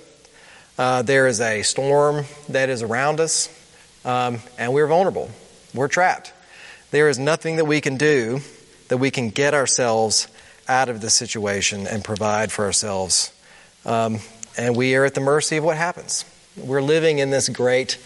Uh, 0.76 1.02
there 1.02 1.26
is 1.26 1.40
a 1.40 1.62
storm 1.62 2.24
that 2.48 2.68
is 2.68 2.82
around 2.82 3.20
us, 3.20 3.48
um, 4.04 4.38
and 4.58 4.72
we're 4.72 4.86
vulnerable. 4.86 5.30
We're 5.74 5.88
trapped. 5.88 6.32
There 6.90 7.08
is 7.08 7.18
nothing 7.18 7.56
that 7.56 7.64
we 7.64 7.80
can 7.80 7.96
do 7.96 8.40
that 8.88 8.98
we 8.98 9.10
can 9.10 9.30
get 9.30 9.54
ourselves 9.54 10.28
out 10.68 10.88
of 10.88 11.00
the 11.00 11.10
situation 11.10 11.86
and 11.86 12.04
provide 12.04 12.52
for 12.52 12.64
ourselves. 12.64 13.32
Um, 13.84 14.18
and 14.56 14.76
we 14.76 14.94
are 14.96 15.04
at 15.04 15.14
the 15.14 15.20
mercy 15.20 15.56
of 15.56 15.64
what 15.64 15.76
happens. 15.76 16.24
We're 16.56 16.82
living 16.82 17.18
in 17.18 17.30
this 17.30 17.48
great 17.48 17.98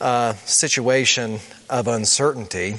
uh, 0.00 0.34
situation 0.34 1.40
of 1.68 1.86
uncertainty, 1.88 2.76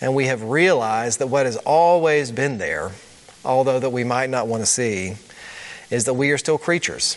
and 0.00 0.14
we 0.14 0.26
have 0.26 0.42
realized 0.42 1.20
that 1.20 1.28
what 1.28 1.46
has 1.46 1.56
always 1.58 2.32
been 2.32 2.58
there, 2.58 2.92
although 3.44 3.78
that 3.78 3.90
we 3.90 4.04
might 4.04 4.30
not 4.30 4.48
want 4.48 4.62
to 4.62 4.66
see, 4.66 5.14
is 5.90 6.04
that 6.04 6.14
we 6.14 6.30
are 6.30 6.38
still 6.38 6.58
creatures. 6.58 7.16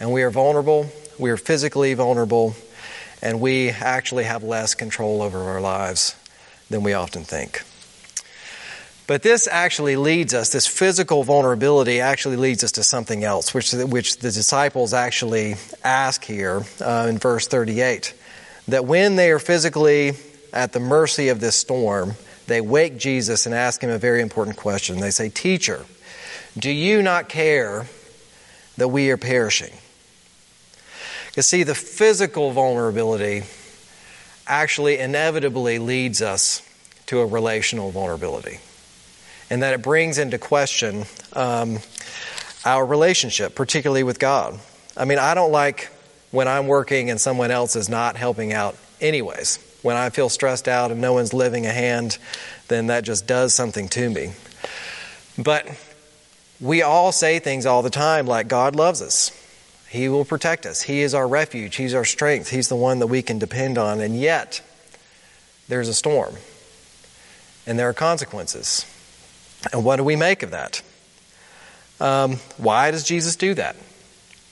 And 0.00 0.12
we 0.12 0.22
are 0.22 0.30
vulnerable, 0.30 0.90
we 1.18 1.30
are 1.30 1.36
physically 1.36 1.92
vulnerable, 1.92 2.54
and 3.20 3.40
we 3.40 3.68
actually 3.70 4.24
have 4.24 4.42
less 4.42 4.74
control 4.74 5.20
over 5.20 5.38
our 5.38 5.60
lives 5.60 6.16
than 6.70 6.82
we 6.82 6.94
often 6.94 7.22
think. 7.22 7.62
But 9.10 9.22
this 9.22 9.48
actually 9.48 9.96
leads 9.96 10.34
us, 10.34 10.52
this 10.52 10.68
physical 10.68 11.24
vulnerability 11.24 11.98
actually 11.98 12.36
leads 12.36 12.62
us 12.62 12.70
to 12.70 12.84
something 12.84 13.24
else, 13.24 13.52
which, 13.52 13.72
which 13.72 14.18
the 14.18 14.30
disciples 14.30 14.94
actually 14.94 15.56
ask 15.82 16.22
here 16.22 16.62
uh, 16.80 17.06
in 17.08 17.18
verse 17.18 17.48
38. 17.48 18.14
That 18.68 18.84
when 18.84 19.16
they 19.16 19.32
are 19.32 19.40
physically 19.40 20.12
at 20.52 20.72
the 20.72 20.78
mercy 20.78 21.28
of 21.28 21.40
this 21.40 21.56
storm, 21.56 22.14
they 22.46 22.60
wake 22.60 22.98
Jesus 22.98 23.46
and 23.46 23.52
ask 23.52 23.82
him 23.82 23.90
a 23.90 23.98
very 23.98 24.22
important 24.22 24.56
question. 24.56 25.00
They 25.00 25.10
say, 25.10 25.28
Teacher, 25.28 25.84
do 26.56 26.70
you 26.70 27.02
not 27.02 27.28
care 27.28 27.86
that 28.76 28.86
we 28.86 29.10
are 29.10 29.16
perishing? 29.16 29.72
You 31.34 31.42
see, 31.42 31.64
the 31.64 31.74
physical 31.74 32.52
vulnerability 32.52 33.42
actually 34.46 34.98
inevitably 34.98 35.80
leads 35.80 36.22
us 36.22 36.62
to 37.06 37.18
a 37.18 37.26
relational 37.26 37.90
vulnerability 37.90 38.60
and 39.50 39.62
that 39.62 39.74
it 39.74 39.82
brings 39.82 40.16
into 40.16 40.38
question 40.38 41.04
um, 41.34 41.80
our 42.64 42.86
relationship, 42.86 43.54
particularly 43.54 44.04
with 44.04 44.18
God. 44.18 44.58
I 44.96 45.04
mean, 45.04 45.18
I 45.18 45.34
don't 45.34 45.52
like 45.52 45.90
when 46.30 46.46
I'm 46.46 46.68
working 46.68 47.10
and 47.10 47.20
someone 47.20 47.50
else 47.50 47.74
is 47.74 47.88
not 47.88 48.16
helping 48.16 48.52
out, 48.52 48.76
anyways. 49.00 49.58
When 49.82 49.96
I 49.96 50.10
feel 50.10 50.28
stressed 50.28 50.68
out 50.68 50.90
and 50.90 51.00
no 51.00 51.14
one's 51.14 51.32
lifting 51.32 51.66
a 51.66 51.72
hand, 51.72 52.18
then 52.68 52.86
that 52.88 53.02
just 53.02 53.26
does 53.26 53.54
something 53.54 53.88
to 53.88 54.10
me. 54.10 54.32
But 55.36 55.66
we 56.60 56.82
all 56.82 57.12
say 57.12 57.38
things 57.38 57.66
all 57.66 57.82
the 57.82 57.90
time 57.90 58.26
like 58.26 58.46
God 58.46 58.76
loves 58.76 59.00
us. 59.00 59.36
He 59.88 60.08
will 60.08 60.24
protect 60.24 60.66
us. 60.66 60.82
He 60.82 61.00
is 61.00 61.14
our 61.14 61.26
refuge. 61.26 61.76
He's 61.76 61.94
our 61.94 62.04
strength. 62.04 62.50
He's 62.50 62.68
the 62.68 62.76
one 62.76 63.00
that 63.00 63.08
we 63.08 63.22
can 63.22 63.38
depend 63.38 63.76
on. 63.76 64.00
And 64.00 64.16
yet, 64.16 64.60
there's 65.66 65.88
a 65.88 65.94
storm. 65.94 66.36
And 67.66 67.78
there 67.78 67.88
are 67.88 67.94
consequences. 67.94 68.86
And 69.72 69.84
what 69.84 69.96
do 69.96 70.04
we 70.04 70.16
make 70.16 70.42
of 70.42 70.50
that? 70.52 70.82
Um, 72.00 72.36
why 72.56 72.90
does 72.90 73.04
Jesus 73.04 73.36
do 73.36 73.54
that? 73.54 73.76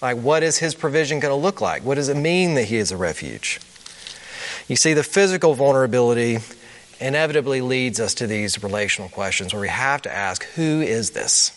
Like, 0.01 0.19
what 0.19 0.43
is 0.43 0.59
his 0.59 0.75
provision 0.75 1.19
going 1.19 1.33
to 1.33 1.43
look 1.43 1.61
like? 1.61 1.85
What 1.85 1.97
does 1.97 2.09
it 2.09 2.17
mean 2.17 2.55
that 2.55 2.65
he 2.65 2.77
is 2.77 2.93
a 2.93 2.97
refuge? 2.97 3.61
You 4.69 4.77
see, 4.77 4.93
the 4.93 5.03
physical 5.03 5.55
vulnerability 5.55 6.39
inevitably 7.01 7.61
leads 7.61 8.01
us 8.01 8.15
to 8.15 8.27
these 8.27 8.63
relational 8.63 9.09
questions 9.09 9.53
where 9.53 9.63
we 9.63 9.69
have 9.69 10.03
to 10.03 10.15
ask 10.15 10.45
who 10.55 10.83
is 10.83 11.11
this? 11.11 11.55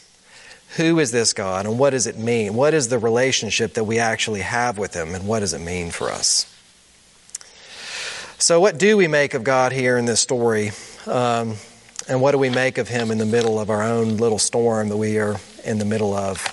Who 0.77 0.99
is 0.99 1.11
this 1.11 1.33
God, 1.33 1.65
and 1.65 1.77
what 1.77 1.89
does 1.89 2.07
it 2.07 2.17
mean? 2.17 2.53
What 2.53 2.73
is 2.73 2.87
the 2.87 2.97
relationship 2.97 3.73
that 3.73 3.83
we 3.83 3.99
actually 3.99 4.39
have 4.39 4.77
with 4.77 4.93
him, 4.93 5.13
and 5.13 5.27
what 5.27 5.41
does 5.41 5.53
it 5.53 5.59
mean 5.59 5.91
for 5.91 6.09
us? 6.09 6.47
So, 8.37 8.61
what 8.61 8.79
do 8.79 8.95
we 8.95 9.09
make 9.09 9.33
of 9.33 9.43
God 9.43 9.73
here 9.73 9.97
in 9.97 10.05
this 10.05 10.21
story? 10.21 10.71
Um, 11.05 11.57
and 12.07 12.21
what 12.21 12.31
do 12.31 12.37
we 12.37 12.49
make 12.49 12.77
of 12.77 12.87
him 12.87 13.11
in 13.11 13.17
the 13.17 13.25
middle 13.25 13.59
of 13.59 13.69
our 13.69 13.83
own 13.83 14.17
little 14.17 14.39
storm 14.39 14.89
that 14.89 14.97
we 14.97 15.17
are 15.19 15.37
in 15.63 15.79
the 15.79 15.85
middle 15.85 16.13
of 16.13 16.43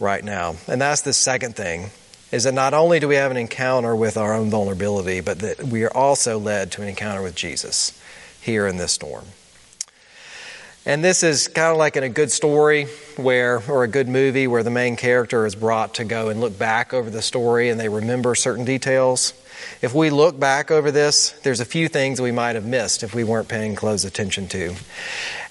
right 0.00 0.24
now? 0.24 0.56
And 0.66 0.80
that's 0.80 1.02
the 1.02 1.12
second 1.12 1.56
thing 1.56 1.90
is 2.32 2.44
that 2.44 2.54
not 2.54 2.72
only 2.72 2.98
do 2.98 3.06
we 3.06 3.16
have 3.16 3.30
an 3.30 3.36
encounter 3.36 3.94
with 3.94 4.16
our 4.16 4.32
own 4.32 4.48
vulnerability, 4.48 5.20
but 5.20 5.40
that 5.40 5.62
we 5.62 5.84
are 5.84 5.94
also 5.94 6.38
led 6.38 6.72
to 6.72 6.82
an 6.82 6.88
encounter 6.88 7.22
with 7.22 7.34
Jesus 7.34 8.00
here 8.40 8.66
in 8.66 8.78
this 8.78 8.92
storm. 8.92 9.26
And 10.84 11.04
this 11.04 11.22
is 11.22 11.46
kind 11.46 11.70
of 11.70 11.76
like 11.76 11.96
in 11.96 12.02
a 12.02 12.08
good 12.08 12.32
story 12.32 12.86
where, 13.16 13.62
or 13.70 13.84
a 13.84 13.88
good 13.88 14.08
movie 14.08 14.48
where 14.48 14.64
the 14.64 14.70
main 14.70 14.96
character 14.96 15.46
is 15.46 15.54
brought 15.54 15.94
to 15.94 16.04
go 16.04 16.28
and 16.28 16.40
look 16.40 16.58
back 16.58 16.92
over 16.92 17.08
the 17.08 17.22
story 17.22 17.68
and 17.68 17.78
they 17.78 17.88
remember 17.88 18.34
certain 18.34 18.64
details. 18.64 19.34
If 19.80 19.94
we 19.94 20.10
look 20.10 20.38
back 20.38 20.70
over 20.70 20.90
this, 20.90 21.30
there's 21.42 21.60
a 21.60 21.64
few 21.64 21.88
things 21.88 22.20
we 22.20 22.32
might 22.32 22.54
have 22.54 22.64
missed 22.64 23.02
if 23.02 23.14
we 23.14 23.24
weren't 23.24 23.48
paying 23.48 23.74
close 23.74 24.04
attention 24.04 24.48
to. 24.48 24.74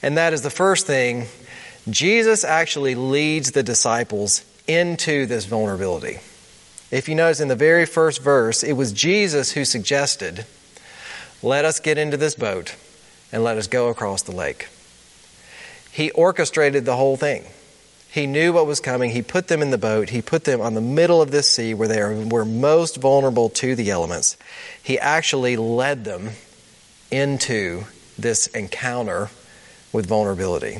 And 0.02 0.18
that 0.18 0.34
is 0.34 0.42
the 0.42 0.50
first 0.50 0.88
thing 0.88 1.28
Jesus 1.90 2.44
actually 2.44 2.96
leads 2.96 3.52
the 3.52 3.64
disciples 3.64 4.46
into 4.68 5.26
this 5.26 5.46
vulnerability. 5.46 6.20
If 6.92 7.08
you 7.08 7.16
notice 7.16 7.40
in 7.40 7.48
the 7.48 7.56
very 7.56 7.86
first 7.86 8.22
verse, 8.22 8.64
it 8.64 8.74
was 8.74 8.92
Jesus 8.92 9.54
who 9.54 9.66
suggested, 9.66 10.46
Let 11.42 11.66
us 11.66 11.80
get 11.80 11.98
into 11.98 12.18
this 12.18 12.36
boat 12.36 12.76
and 13.32 13.44
let 13.44 13.58
us 13.58 13.68
go 13.68 13.90
across 13.90 14.22
the 14.22 14.36
lake. 14.36 14.68
He 15.92 16.12
orchestrated 16.12 16.86
the 16.86 16.96
whole 16.96 17.18
thing. 17.18 17.46
He 18.12 18.28
knew 18.28 18.52
what 18.52 18.68
was 18.68 18.82
coming. 18.82 19.12
He 19.12 19.22
put 19.22 19.48
them 19.48 19.62
in 19.62 19.72
the 19.72 19.78
boat. 19.78 20.10
He 20.10 20.22
put 20.22 20.44
them 20.44 20.60
on 20.60 20.74
the 20.74 20.82
middle 20.82 21.22
of 21.22 21.32
this 21.32 21.50
sea 21.50 21.74
where 21.74 21.88
they 21.88 22.04
were 22.26 22.44
most 22.44 22.98
vulnerable 22.98 23.48
to 23.52 23.74
the 23.74 23.90
elements. 23.90 24.36
He 24.84 25.00
actually 25.00 25.56
led 25.56 26.04
them 26.04 26.32
into 27.10 27.86
this 28.20 28.48
encounter 28.48 29.30
with 29.94 30.08
vulnerability. 30.08 30.80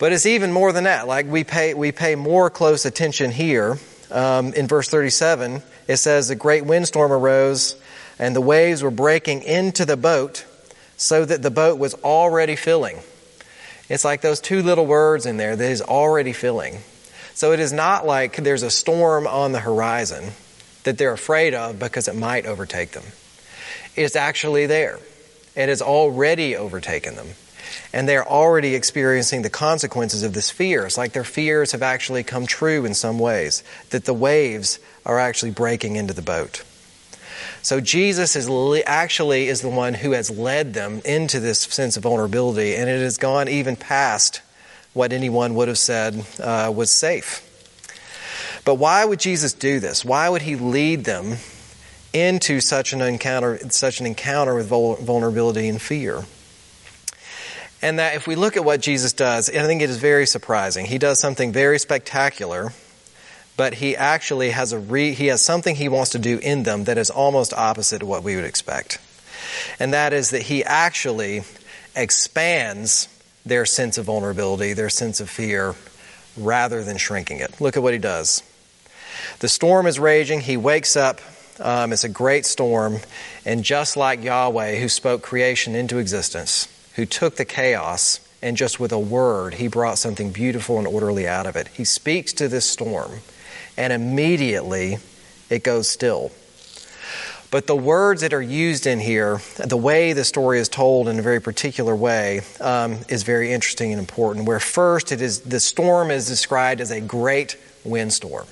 But 0.00 0.12
it's 0.12 0.26
even 0.26 0.50
more 0.50 0.72
than 0.72 0.84
that. 0.84 1.06
Like 1.06 1.26
we 1.26 1.44
pay, 1.44 1.74
we 1.74 1.92
pay 1.92 2.16
more 2.16 2.50
close 2.50 2.84
attention 2.84 3.30
here. 3.30 3.78
Um, 4.10 4.54
in 4.54 4.66
verse 4.66 4.88
37, 4.88 5.62
it 5.86 5.98
says, 5.98 6.30
A 6.30 6.34
great 6.34 6.64
windstorm 6.64 7.12
arose, 7.12 7.76
and 8.18 8.34
the 8.34 8.40
waves 8.40 8.82
were 8.82 8.90
breaking 8.90 9.42
into 9.42 9.84
the 9.84 9.96
boat, 9.96 10.44
so 10.96 11.24
that 11.24 11.42
the 11.42 11.50
boat 11.50 11.78
was 11.78 11.94
already 11.94 12.56
filling. 12.56 12.98
It's 13.88 14.04
like 14.04 14.20
those 14.20 14.40
two 14.40 14.62
little 14.62 14.86
words 14.86 15.26
in 15.26 15.36
there 15.36 15.56
that 15.56 15.70
is 15.70 15.82
already 15.82 16.32
filling. 16.32 16.78
So 17.34 17.52
it 17.52 17.60
is 17.60 17.72
not 17.72 18.06
like 18.06 18.36
there's 18.36 18.62
a 18.62 18.70
storm 18.70 19.26
on 19.26 19.52
the 19.52 19.60
horizon 19.60 20.32
that 20.84 20.98
they're 20.98 21.12
afraid 21.12 21.54
of 21.54 21.78
because 21.78 22.08
it 22.08 22.16
might 22.16 22.46
overtake 22.46 22.92
them. 22.92 23.04
It's 23.96 24.16
actually 24.16 24.66
there. 24.66 24.98
It 25.56 25.68
has 25.68 25.82
already 25.82 26.56
overtaken 26.56 27.16
them. 27.16 27.28
And 27.92 28.08
they're 28.08 28.26
already 28.26 28.74
experiencing 28.74 29.42
the 29.42 29.50
consequences 29.50 30.22
of 30.22 30.32
this 30.32 30.50
fear. 30.50 30.86
It's 30.86 30.98
like 30.98 31.12
their 31.12 31.24
fears 31.24 31.72
have 31.72 31.82
actually 31.82 32.22
come 32.22 32.46
true 32.46 32.84
in 32.84 32.94
some 32.94 33.18
ways, 33.18 33.62
that 33.90 34.04
the 34.04 34.14
waves 34.14 34.78
are 35.04 35.18
actually 35.18 35.50
breaking 35.50 35.96
into 35.96 36.14
the 36.14 36.22
boat. 36.22 36.62
So 37.62 37.80
Jesus 37.80 38.36
is 38.36 38.48
actually 38.86 39.48
is 39.48 39.60
the 39.60 39.68
one 39.68 39.94
who 39.94 40.12
has 40.12 40.30
led 40.30 40.74
them 40.74 41.00
into 41.04 41.40
this 41.40 41.60
sense 41.60 41.96
of 41.96 42.02
vulnerability, 42.04 42.74
and 42.74 42.88
it 42.88 43.00
has 43.00 43.18
gone 43.18 43.48
even 43.48 43.76
past 43.76 44.42
what 44.94 45.12
anyone 45.12 45.54
would 45.54 45.68
have 45.68 45.78
said 45.78 46.24
uh, 46.40 46.72
was 46.74 46.90
safe. 46.90 47.44
But 48.64 48.76
why 48.76 49.04
would 49.04 49.20
Jesus 49.20 49.52
do 49.52 49.80
this? 49.80 50.04
Why 50.04 50.28
would 50.28 50.42
he 50.42 50.56
lead 50.56 51.04
them 51.04 51.36
into 52.12 52.60
such 52.60 52.92
an 52.92 53.00
encounter, 53.00 53.58
such 53.70 54.00
an 54.00 54.06
encounter 54.06 54.54
with 54.54 54.68
vulnerability 54.68 55.68
and 55.68 55.80
fear? 55.80 56.24
And 57.80 57.98
that 57.98 58.16
if 58.16 58.26
we 58.26 58.34
look 58.34 58.56
at 58.56 58.64
what 58.64 58.80
Jesus 58.80 59.12
does, 59.12 59.48
and 59.48 59.60
I 59.60 59.66
think 59.66 59.82
it 59.82 59.90
is 59.90 59.98
very 59.98 60.26
surprising. 60.26 60.84
He 60.84 60.98
does 60.98 61.20
something 61.20 61.52
very 61.52 61.78
spectacular 61.78 62.72
but 63.58 63.74
he 63.74 63.96
actually 63.96 64.50
has 64.50 64.72
a 64.72 64.78
re, 64.78 65.12
he 65.12 65.26
has 65.26 65.42
something 65.42 65.74
he 65.74 65.88
wants 65.88 66.12
to 66.12 66.18
do 66.20 66.38
in 66.38 66.62
them 66.62 66.84
that 66.84 66.96
is 66.96 67.10
almost 67.10 67.52
opposite 67.52 67.98
to 67.98 68.06
what 68.06 68.22
we 68.22 68.36
would 68.36 68.44
expect. 68.44 69.00
And 69.80 69.92
that 69.92 70.12
is 70.12 70.30
that 70.30 70.42
he 70.42 70.62
actually 70.62 71.42
expands 71.96 73.08
their 73.44 73.66
sense 73.66 73.98
of 73.98 74.04
vulnerability, 74.04 74.74
their 74.74 74.88
sense 74.88 75.18
of 75.18 75.28
fear, 75.28 75.74
rather 76.36 76.84
than 76.84 76.98
shrinking 76.98 77.40
it. 77.40 77.60
Look 77.60 77.76
at 77.76 77.82
what 77.82 77.92
he 77.92 77.98
does. 77.98 78.44
The 79.40 79.48
storm 79.48 79.88
is 79.88 79.98
raging. 79.98 80.40
He 80.40 80.56
wakes 80.56 80.96
up. 80.96 81.20
Um, 81.58 81.92
it's 81.92 82.04
a 82.04 82.08
great 82.08 82.46
storm. 82.46 83.00
And 83.44 83.64
just 83.64 83.96
like 83.96 84.22
Yahweh, 84.22 84.76
who 84.76 84.88
spoke 84.88 85.22
creation 85.22 85.74
into 85.74 85.98
existence, 85.98 86.68
who 86.94 87.06
took 87.06 87.34
the 87.34 87.44
chaos 87.44 88.20
and 88.40 88.56
just 88.56 88.78
with 88.78 88.92
a 88.92 89.00
word, 89.00 89.54
he 89.54 89.66
brought 89.66 89.98
something 89.98 90.30
beautiful 90.30 90.78
and 90.78 90.86
orderly 90.86 91.26
out 91.26 91.46
of 91.46 91.56
it. 91.56 91.66
He 91.66 91.84
speaks 91.84 92.32
to 92.34 92.46
this 92.46 92.64
storm 92.64 93.20
and 93.78 93.92
immediately 93.92 94.98
it 95.48 95.62
goes 95.62 95.88
still. 95.88 96.30
But 97.50 97.66
the 97.66 97.76
words 97.76 98.20
that 98.20 98.34
are 98.34 98.42
used 98.42 98.86
in 98.86 99.00
here, 99.00 99.40
the 99.56 99.76
way 99.76 100.12
the 100.12 100.24
story 100.24 100.58
is 100.58 100.68
told 100.68 101.08
in 101.08 101.18
a 101.18 101.22
very 101.22 101.40
particular 101.40 101.96
way, 101.96 102.42
um, 102.60 102.98
is 103.08 103.22
very 103.22 103.52
interesting 103.52 103.90
and 103.90 103.98
important. 103.98 104.46
Where 104.46 104.60
first 104.60 105.12
it 105.12 105.22
is 105.22 105.40
the 105.40 105.60
storm 105.60 106.10
is 106.10 106.26
described 106.26 106.82
as 106.82 106.90
a 106.90 107.00
great 107.00 107.56
windstorm, 107.84 108.46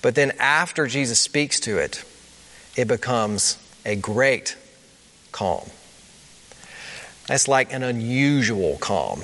but 0.00 0.14
then 0.14 0.32
after 0.38 0.86
Jesus 0.86 1.20
speaks 1.20 1.60
to 1.60 1.76
it, 1.76 2.02
it 2.76 2.88
becomes 2.88 3.58
a 3.84 3.96
great 3.96 4.56
calm. 5.32 5.68
That's 7.26 7.46
like 7.46 7.72
an 7.74 7.82
unusual 7.82 8.78
calm. 8.78 9.22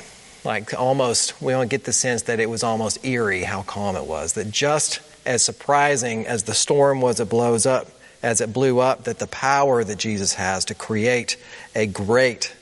Like 0.48 0.72
almost, 0.72 1.42
we 1.42 1.52
don't 1.52 1.68
get 1.68 1.84
the 1.84 1.92
sense 1.92 2.22
that 2.22 2.40
it 2.40 2.48
was 2.48 2.62
almost 2.62 3.04
eerie 3.04 3.42
how 3.42 3.60
calm 3.64 3.96
it 3.96 4.06
was. 4.06 4.32
That 4.32 4.50
just 4.50 5.00
as 5.26 5.42
surprising 5.42 6.26
as 6.26 6.44
the 6.44 6.54
storm 6.54 7.02
was, 7.02 7.20
it 7.20 7.28
blows 7.28 7.66
up, 7.66 7.88
as 8.22 8.40
it 8.40 8.50
blew 8.50 8.78
up, 8.78 9.04
that 9.04 9.18
the 9.18 9.26
power 9.26 9.84
that 9.84 9.98
Jesus 9.98 10.32
has 10.32 10.64
to 10.64 10.74
create 10.74 11.36
a 11.74 11.84
great 11.84 12.56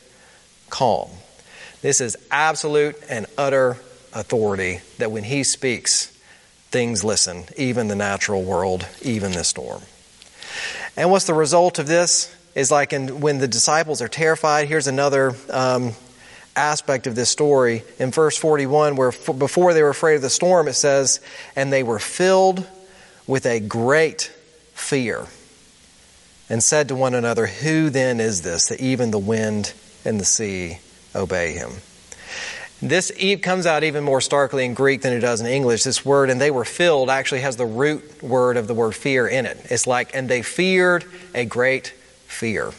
calm. 0.69 1.09
This 1.81 2.01
is 2.01 2.17
absolute 2.29 2.97
and 3.09 3.27
utter 3.39 3.77
authority 4.13 4.81
that 4.99 5.13
when 5.13 5.23
he 5.23 5.45
speaks, 5.45 6.07
things 6.73 7.05
listen, 7.05 7.45
even 7.57 7.87
the 7.87 7.95
natural 7.95 8.43
world, 8.43 8.85
even 9.03 9.31
the 9.31 9.45
storm. 9.45 9.83
And 10.97 11.13
what's 11.13 11.27
the 11.27 11.35
result 11.35 11.79
of 11.79 11.87
this? 11.87 12.35
Is 12.57 12.73
like 12.73 12.93
in, 12.93 13.21
when 13.21 13.39
the 13.39 13.47
disciples 13.47 14.03
are 14.03 14.09
terrified. 14.09 14.67
Here's 14.67 14.89
another 14.89 15.37
um, 15.51 15.93
aspect 16.57 17.07
of 17.07 17.15
this 17.15 17.31
story 17.31 17.83
in 17.99 18.11
verse 18.11 18.37
41, 18.37 18.97
where 18.97 19.13
before 19.13 19.75
they 19.75 19.83
were 19.83 19.91
afraid 19.91 20.17
of 20.17 20.23
the 20.23 20.31
storm, 20.31 20.69
it 20.69 20.75
says, 20.75 21.21
And 21.55 21.73
they 21.73 21.83
were 21.83 21.99
filled 21.99 22.67
with 23.27 23.47
a 23.47 23.61
great 23.61 24.33
fear 24.75 25.27
and 26.49 26.63
said 26.63 26.89
to 26.89 26.95
one 26.95 27.15
another, 27.15 27.47
Who 27.47 27.91
then 27.91 28.21
is 28.21 28.43
this 28.43 28.69
that 28.69 28.81
even 28.81 29.11
the 29.11 29.19
wind 29.19 29.73
and 30.05 30.21
the 30.21 30.25
sea 30.25 30.79
obey 31.15 31.53
him? 31.53 31.71
This 32.83 33.11
comes 33.43 33.65
out 33.65 33.85
even 33.85 34.05
more 34.05 34.21
starkly 34.21 34.65
in 34.65 34.75
Greek 34.75 35.01
than 35.01 35.15
it 35.15 35.21
does 35.21 35.41
in 35.41 35.47
English. 35.47 35.83
This 35.83 36.05
word, 36.05 36.29
and 36.29 36.39
they 36.39 36.51
were 36.51 36.65
filled, 36.65 37.09
actually 37.09 37.41
has 37.41 37.57
the 37.57 37.65
root 37.65 38.23
word 38.23 38.59
of 38.59 38.67
the 38.67 38.75
word 38.75 38.95
fear 38.95 39.27
in 39.27 39.47
it. 39.47 39.59
It's 39.71 39.87
like, 39.87 40.15
and 40.15 40.29
they 40.29 40.43
feared 40.43 41.05
a 41.35 41.47
great 41.47 41.89
fear. 42.27 42.73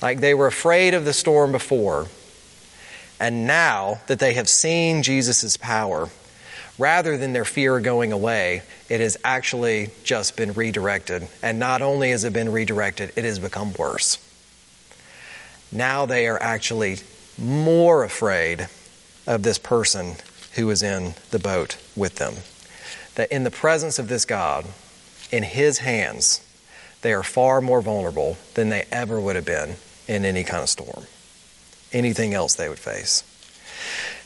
Like 0.00 0.20
they 0.20 0.32
were 0.34 0.46
afraid 0.46 0.94
of 0.94 1.04
the 1.04 1.12
storm 1.12 1.52
before, 1.52 2.08
and 3.22 3.46
now 3.46 4.00
that 4.08 4.18
they 4.18 4.34
have 4.34 4.48
seen 4.48 5.04
Jesus' 5.04 5.56
power, 5.56 6.08
rather 6.76 7.16
than 7.16 7.32
their 7.32 7.44
fear 7.44 7.78
going 7.78 8.10
away, 8.10 8.62
it 8.88 9.00
has 9.00 9.16
actually 9.22 9.90
just 10.02 10.36
been 10.36 10.52
redirected. 10.54 11.28
And 11.40 11.60
not 11.60 11.82
only 11.82 12.10
has 12.10 12.24
it 12.24 12.32
been 12.32 12.50
redirected, 12.50 13.12
it 13.14 13.24
has 13.24 13.38
become 13.38 13.74
worse. 13.74 14.18
Now 15.70 16.04
they 16.04 16.26
are 16.26 16.42
actually 16.42 16.96
more 17.38 18.02
afraid 18.02 18.66
of 19.24 19.44
this 19.44 19.56
person 19.56 20.16
who 20.54 20.68
is 20.70 20.82
in 20.82 21.14
the 21.30 21.38
boat 21.38 21.76
with 21.94 22.16
them. 22.16 22.34
That 23.14 23.30
in 23.30 23.44
the 23.44 23.52
presence 23.52 24.00
of 24.00 24.08
this 24.08 24.24
God, 24.24 24.66
in 25.30 25.44
His 25.44 25.78
hands, 25.78 26.44
they 27.02 27.12
are 27.12 27.22
far 27.22 27.60
more 27.60 27.82
vulnerable 27.82 28.36
than 28.54 28.68
they 28.68 28.84
ever 28.90 29.20
would 29.20 29.36
have 29.36 29.44
been 29.44 29.76
in 30.08 30.24
any 30.24 30.42
kind 30.42 30.64
of 30.64 30.68
storm, 30.68 31.04
anything 31.92 32.34
else 32.34 32.54
they 32.54 32.68
would 32.68 32.78
face. 32.78 33.24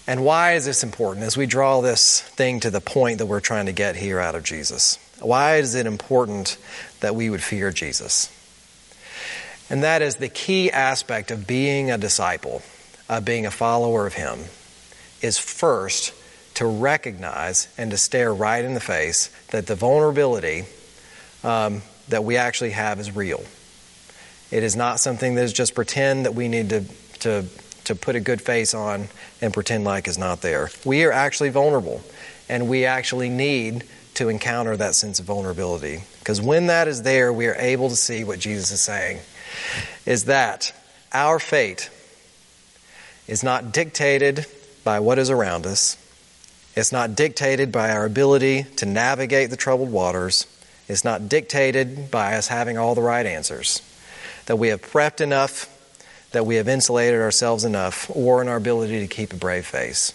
And 0.06 0.24
why 0.24 0.52
is 0.52 0.64
this 0.64 0.84
important 0.84 1.26
as 1.26 1.36
we 1.36 1.46
draw 1.46 1.80
this 1.80 2.20
thing 2.20 2.60
to 2.60 2.70
the 2.70 2.80
point 2.80 3.18
that 3.18 3.26
we're 3.26 3.40
trying 3.40 3.66
to 3.66 3.72
get 3.72 3.96
here 3.96 4.20
out 4.20 4.34
of 4.34 4.44
Jesus? 4.44 4.98
Why 5.20 5.56
is 5.56 5.74
it 5.74 5.86
important 5.86 6.58
that 7.00 7.14
we 7.14 7.28
would 7.28 7.42
fear 7.42 7.72
Jesus? 7.72 8.32
And 9.68 9.82
that 9.82 10.02
is 10.02 10.16
the 10.16 10.28
key 10.28 10.70
aspect 10.70 11.30
of 11.30 11.46
being 11.46 11.90
a 11.90 11.98
disciple, 11.98 12.62
of 13.08 13.24
being 13.24 13.46
a 13.46 13.50
follower 13.50 14.06
of 14.06 14.14
Him, 14.14 14.44
is 15.22 15.38
first 15.38 16.12
to 16.54 16.66
recognize 16.66 17.68
and 17.76 17.90
to 17.90 17.96
stare 17.96 18.32
right 18.32 18.64
in 18.64 18.74
the 18.74 18.80
face 18.80 19.28
that 19.48 19.66
the 19.66 19.74
vulnerability 19.74 20.64
um, 21.42 21.82
that 22.08 22.24
we 22.24 22.36
actually 22.36 22.70
have 22.70 23.00
is 23.00 23.14
real. 23.14 23.42
It 24.50 24.62
is 24.62 24.76
not 24.76 25.00
something 25.00 25.34
that 25.34 25.42
is 25.42 25.52
just 25.52 25.74
pretend 25.74 26.24
that 26.24 26.34
we 26.34 26.48
need 26.48 26.70
to, 26.70 26.84
to, 27.20 27.44
to 27.84 27.94
put 27.94 28.16
a 28.16 28.20
good 28.20 28.40
face 28.40 28.74
on 28.74 29.08
and 29.40 29.52
pretend 29.52 29.84
like 29.84 30.08
is 30.08 30.18
not 30.18 30.42
there. 30.42 30.70
We 30.84 31.04
are 31.04 31.12
actually 31.12 31.50
vulnerable, 31.50 32.02
and 32.48 32.68
we 32.68 32.84
actually 32.84 33.28
need 33.28 33.84
to 34.14 34.28
encounter 34.28 34.76
that 34.76 34.94
sense 34.94 35.20
of 35.20 35.26
vulnerability. 35.26 36.02
Because 36.20 36.40
when 36.40 36.66
that 36.66 36.88
is 36.88 37.02
there, 37.02 37.32
we 37.32 37.46
are 37.46 37.54
able 37.56 37.90
to 37.90 37.96
see 37.96 38.24
what 38.24 38.38
Jesus 38.38 38.70
is 38.72 38.80
saying 38.80 39.18
is 40.04 40.24
that 40.24 40.72
our 41.12 41.38
fate 41.38 41.90
is 43.26 43.42
not 43.42 43.72
dictated 43.72 44.46
by 44.84 45.00
what 45.00 45.18
is 45.18 45.30
around 45.30 45.66
us. 45.66 45.96
It's 46.74 46.92
not 46.92 47.14
dictated 47.16 47.72
by 47.72 47.90
our 47.90 48.04
ability 48.04 48.64
to 48.76 48.86
navigate 48.86 49.50
the 49.50 49.56
troubled 49.56 49.90
waters. 49.90 50.46
It's 50.88 51.04
not 51.04 51.28
dictated 51.28 52.10
by 52.10 52.36
us 52.36 52.48
having 52.48 52.78
all 52.78 52.94
the 52.94 53.02
right 53.02 53.26
answers. 53.26 53.82
That 54.46 54.56
we 54.56 54.68
have 54.68 54.82
prepped 54.82 55.20
enough, 55.20 55.68
that 56.36 56.44
we 56.44 56.56
have 56.56 56.68
insulated 56.68 57.18
ourselves 57.18 57.64
enough, 57.64 58.10
or 58.14 58.42
in 58.42 58.48
our 58.48 58.56
ability 58.56 59.00
to 59.00 59.06
keep 59.06 59.32
a 59.32 59.36
brave 59.36 59.64
face. 59.64 60.12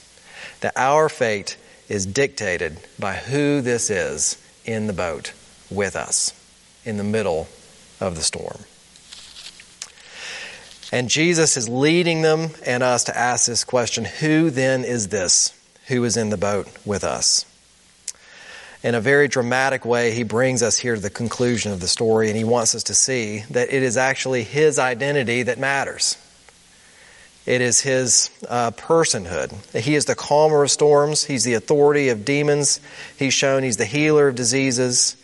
That 0.59 0.73
our 0.75 1.09
fate 1.09 1.57
is 1.89 2.05
dictated 2.05 2.77
by 2.99 3.15
who 3.15 3.59
this 3.61 3.89
is 3.89 4.39
in 4.63 4.85
the 4.85 4.93
boat 4.93 5.33
with 5.71 5.95
us 5.95 6.31
in 6.85 6.97
the 6.97 7.03
middle 7.03 7.47
of 7.99 8.15
the 8.15 8.21
storm. 8.21 8.59
And 10.91 11.09
Jesus 11.09 11.57
is 11.57 11.67
leading 11.67 12.21
them 12.21 12.51
and 12.67 12.83
us 12.83 13.05
to 13.05 13.17
ask 13.17 13.47
this 13.47 13.63
question 13.63 14.05
Who 14.05 14.51
then 14.51 14.83
is 14.83 15.07
this 15.07 15.59
who 15.87 16.03
is 16.03 16.17
in 16.17 16.29
the 16.29 16.37
boat 16.37 16.67
with 16.85 17.03
us? 17.03 17.50
In 18.83 18.95
a 18.95 19.01
very 19.01 19.27
dramatic 19.27 19.85
way, 19.85 20.11
he 20.11 20.23
brings 20.23 20.63
us 20.63 20.77
here 20.77 20.95
to 20.95 21.01
the 21.01 21.11
conclusion 21.11 21.71
of 21.71 21.79
the 21.79 21.87
story, 21.87 22.29
and 22.29 22.37
he 22.37 22.43
wants 22.43 22.73
us 22.73 22.83
to 22.83 22.95
see 22.95 23.43
that 23.51 23.71
it 23.71 23.83
is 23.83 23.95
actually 23.95 24.43
his 24.43 24.79
identity 24.79 25.43
that 25.43 25.59
matters. 25.59 26.17
It 27.45 27.61
is 27.61 27.81
his 27.81 28.31
uh, 28.49 28.71
personhood. 28.71 29.51
He 29.75 29.93
is 29.93 30.05
the 30.05 30.15
calmer 30.15 30.63
of 30.63 30.71
storms. 30.71 31.23
He's 31.23 31.43
the 31.43 31.53
authority 31.53 32.09
of 32.09 32.25
demons. 32.25 32.79
He's 33.17 33.33
shown 33.33 33.61
he's 33.61 33.77
the 33.77 33.85
healer 33.85 34.29
of 34.29 34.35
diseases. 34.35 35.15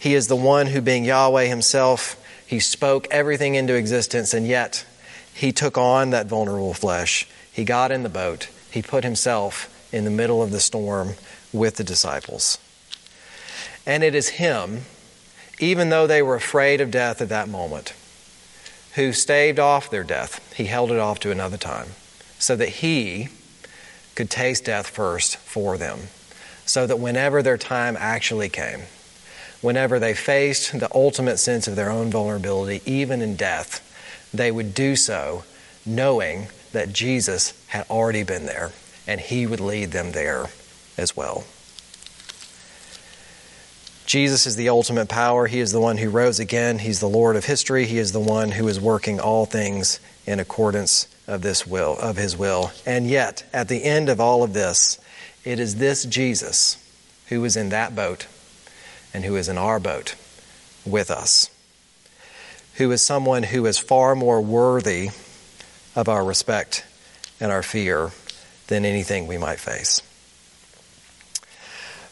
He 0.00 0.14
is 0.14 0.26
the 0.26 0.36
one 0.36 0.66
who, 0.66 0.80
being 0.80 1.04
Yahweh 1.04 1.46
himself, 1.46 2.16
he 2.46 2.60
spoke 2.60 3.06
everything 3.10 3.56
into 3.56 3.74
existence, 3.74 4.32
and 4.32 4.46
yet 4.46 4.86
he 5.34 5.52
took 5.52 5.76
on 5.76 6.10
that 6.10 6.26
vulnerable 6.26 6.74
flesh. 6.74 7.28
He 7.52 7.64
got 7.64 7.92
in 7.92 8.02
the 8.02 8.08
boat. 8.08 8.48
He 8.70 8.82
put 8.82 9.04
himself 9.04 9.68
in 9.92 10.04
the 10.04 10.10
middle 10.10 10.42
of 10.42 10.50
the 10.50 10.60
storm 10.60 11.14
with 11.52 11.76
the 11.76 11.84
disciples. 11.84 12.58
And 13.88 14.04
it 14.04 14.14
is 14.14 14.28
him, 14.28 14.82
even 15.58 15.88
though 15.88 16.06
they 16.06 16.20
were 16.20 16.34
afraid 16.34 16.82
of 16.82 16.90
death 16.90 17.22
at 17.22 17.30
that 17.30 17.48
moment, 17.48 17.94
who 18.96 19.14
staved 19.14 19.58
off 19.58 19.90
their 19.90 20.04
death. 20.04 20.54
He 20.54 20.66
held 20.66 20.92
it 20.92 20.98
off 20.98 21.18
to 21.20 21.30
another 21.30 21.56
time 21.56 21.88
so 22.38 22.54
that 22.54 22.68
he 22.68 23.28
could 24.14 24.28
taste 24.28 24.66
death 24.66 24.88
first 24.88 25.38
for 25.38 25.78
them. 25.78 26.00
So 26.66 26.86
that 26.86 26.98
whenever 26.98 27.42
their 27.42 27.56
time 27.56 27.96
actually 27.98 28.50
came, 28.50 28.82
whenever 29.62 29.98
they 29.98 30.12
faced 30.12 30.78
the 30.78 30.94
ultimate 30.94 31.38
sense 31.38 31.66
of 31.66 31.74
their 31.74 31.90
own 31.90 32.10
vulnerability, 32.10 32.82
even 32.84 33.22
in 33.22 33.36
death, 33.36 33.82
they 34.34 34.50
would 34.50 34.74
do 34.74 34.96
so 34.96 35.44
knowing 35.86 36.48
that 36.72 36.92
Jesus 36.92 37.54
had 37.68 37.86
already 37.88 38.22
been 38.22 38.44
there 38.44 38.72
and 39.06 39.18
he 39.18 39.46
would 39.46 39.60
lead 39.60 39.92
them 39.92 40.12
there 40.12 40.48
as 40.98 41.16
well. 41.16 41.44
Jesus 44.08 44.46
is 44.46 44.56
the 44.56 44.70
ultimate 44.70 45.08
power. 45.08 45.46
He 45.46 45.60
is 45.60 45.70
the 45.70 45.80
one 45.80 45.98
who 45.98 46.10
rose 46.10 46.40
again. 46.40 46.80
He's 46.80 46.98
the 46.98 47.08
Lord 47.08 47.36
of 47.36 47.44
history. 47.44 47.86
He 47.86 47.98
is 47.98 48.10
the 48.10 48.18
one 48.18 48.50
who 48.50 48.66
is 48.66 48.80
working 48.80 49.20
all 49.20 49.46
things 49.46 50.00
in 50.26 50.40
accordance 50.40 51.06
of 51.28 51.42
this 51.42 51.64
will, 51.64 51.96
of 51.98 52.16
his 52.16 52.36
will. 52.36 52.72
And 52.84 53.06
yet, 53.06 53.44
at 53.52 53.68
the 53.68 53.84
end 53.84 54.08
of 54.08 54.18
all 54.20 54.42
of 54.42 54.52
this, 54.52 54.98
it 55.44 55.60
is 55.60 55.76
this 55.76 56.04
Jesus 56.04 56.84
who 57.28 57.44
is 57.44 57.56
in 57.56 57.68
that 57.68 57.94
boat 57.94 58.26
and 59.14 59.24
who 59.24 59.36
is 59.36 59.48
in 59.48 59.56
our 59.56 59.78
boat 59.78 60.16
with 60.84 61.10
us 61.10 61.50
who 62.78 62.92
is 62.92 63.04
someone 63.04 63.42
who 63.42 63.66
is 63.66 63.76
far 63.76 64.14
more 64.14 64.40
worthy 64.40 65.08
of 65.96 66.08
our 66.08 66.24
respect 66.24 66.86
and 67.40 67.50
our 67.50 67.62
fear 67.62 68.12
than 68.68 68.84
anything 68.84 69.26
we 69.26 69.36
might 69.36 69.58
face. 69.58 70.00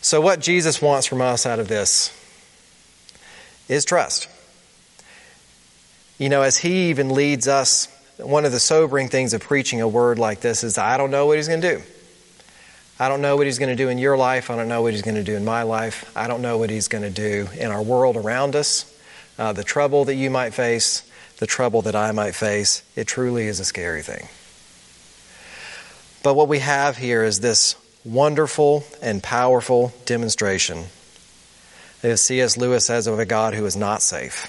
So, 0.06 0.20
what 0.20 0.38
Jesus 0.38 0.80
wants 0.80 1.04
from 1.08 1.20
us 1.20 1.46
out 1.46 1.58
of 1.58 1.66
this 1.66 2.16
is 3.68 3.84
trust. 3.84 4.28
You 6.16 6.28
know, 6.28 6.42
as 6.42 6.58
He 6.58 6.90
even 6.90 7.10
leads 7.10 7.48
us, 7.48 7.88
one 8.18 8.44
of 8.44 8.52
the 8.52 8.60
sobering 8.60 9.08
things 9.08 9.34
of 9.34 9.40
preaching 9.40 9.80
a 9.80 9.88
word 9.88 10.20
like 10.20 10.42
this 10.42 10.62
is 10.62 10.78
I 10.78 10.96
don't 10.96 11.10
know 11.10 11.26
what 11.26 11.38
He's 11.38 11.48
going 11.48 11.60
to 11.60 11.78
do. 11.78 11.82
I 13.00 13.08
don't 13.08 13.20
know 13.20 13.36
what 13.36 13.46
He's 13.46 13.58
going 13.58 13.70
to 13.70 13.74
do 13.74 13.88
in 13.88 13.98
your 13.98 14.16
life. 14.16 14.48
I 14.48 14.54
don't 14.54 14.68
know 14.68 14.80
what 14.80 14.92
He's 14.92 15.02
going 15.02 15.16
to 15.16 15.24
do 15.24 15.34
in 15.34 15.44
my 15.44 15.64
life. 15.64 16.08
I 16.16 16.28
don't 16.28 16.40
know 16.40 16.56
what 16.56 16.70
He's 16.70 16.86
going 16.86 17.02
to 17.02 17.10
do 17.10 17.48
in 17.58 17.72
our 17.72 17.82
world 17.82 18.16
around 18.16 18.54
us 18.54 18.84
uh, 19.40 19.54
the 19.54 19.64
trouble 19.64 20.04
that 20.04 20.14
you 20.14 20.30
might 20.30 20.54
face, 20.54 21.02
the 21.38 21.48
trouble 21.48 21.82
that 21.82 21.96
I 21.96 22.12
might 22.12 22.36
face. 22.36 22.84
It 22.94 23.08
truly 23.08 23.48
is 23.48 23.58
a 23.58 23.64
scary 23.64 24.02
thing. 24.02 24.28
But 26.22 26.34
what 26.34 26.46
we 26.46 26.60
have 26.60 26.96
here 26.96 27.24
is 27.24 27.40
this 27.40 27.74
wonderful 28.06 28.84
and 29.02 29.22
powerful 29.22 29.92
demonstration 30.04 30.84
that 32.02 32.18
C.S. 32.18 32.56
Lewis 32.56 32.86
says 32.86 33.06
of 33.06 33.18
a 33.18 33.26
God 33.26 33.52
who 33.54 33.66
is 33.66 33.76
not 33.76 34.00
safe, 34.00 34.46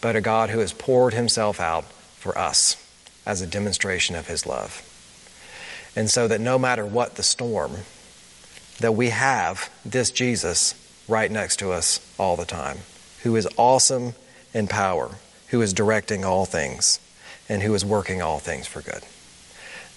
but 0.00 0.14
a 0.14 0.20
God 0.20 0.50
who 0.50 0.60
has 0.60 0.72
poured 0.72 1.12
himself 1.12 1.58
out 1.58 1.84
for 2.20 2.38
us 2.38 2.76
as 3.26 3.40
a 3.40 3.46
demonstration 3.46 4.14
of 4.14 4.28
His 4.28 4.46
love. 4.46 4.86
And 5.96 6.08
so 6.08 6.28
that 6.28 6.40
no 6.40 6.58
matter 6.58 6.86
what 6.86 7.16
the 7.16 7.22
storm, 7.22 7.72
that 8.78 8.92
we 8.92 9.10
have 9.10 9.70
this 9.84 10.10
Jesus 10.10 10.74
right 11.08 11.30
next 11.30 11.56
to 11.58 11.72
us 11.72 12.00
all 12.18 12.36
the 12.36 12.44
time, 12.44 12.78
who 13.22 13.34
is 13.36 13.48
awesome 13.56 14.14
in 14.54 14.68
power, 14.68 15.10
who 15.48 15.60
is 15.60 15.72
directing 15.72 16.24
all 16.24 16.46
things, 16.46 17.00
and 17.48 17.62
who 17.62 17.74
is 17.74 17.84
working 17.84 18.22
all 18.22 18.38
things 18.38 18.66
for 18.66 18.80
good. 18.80 19.02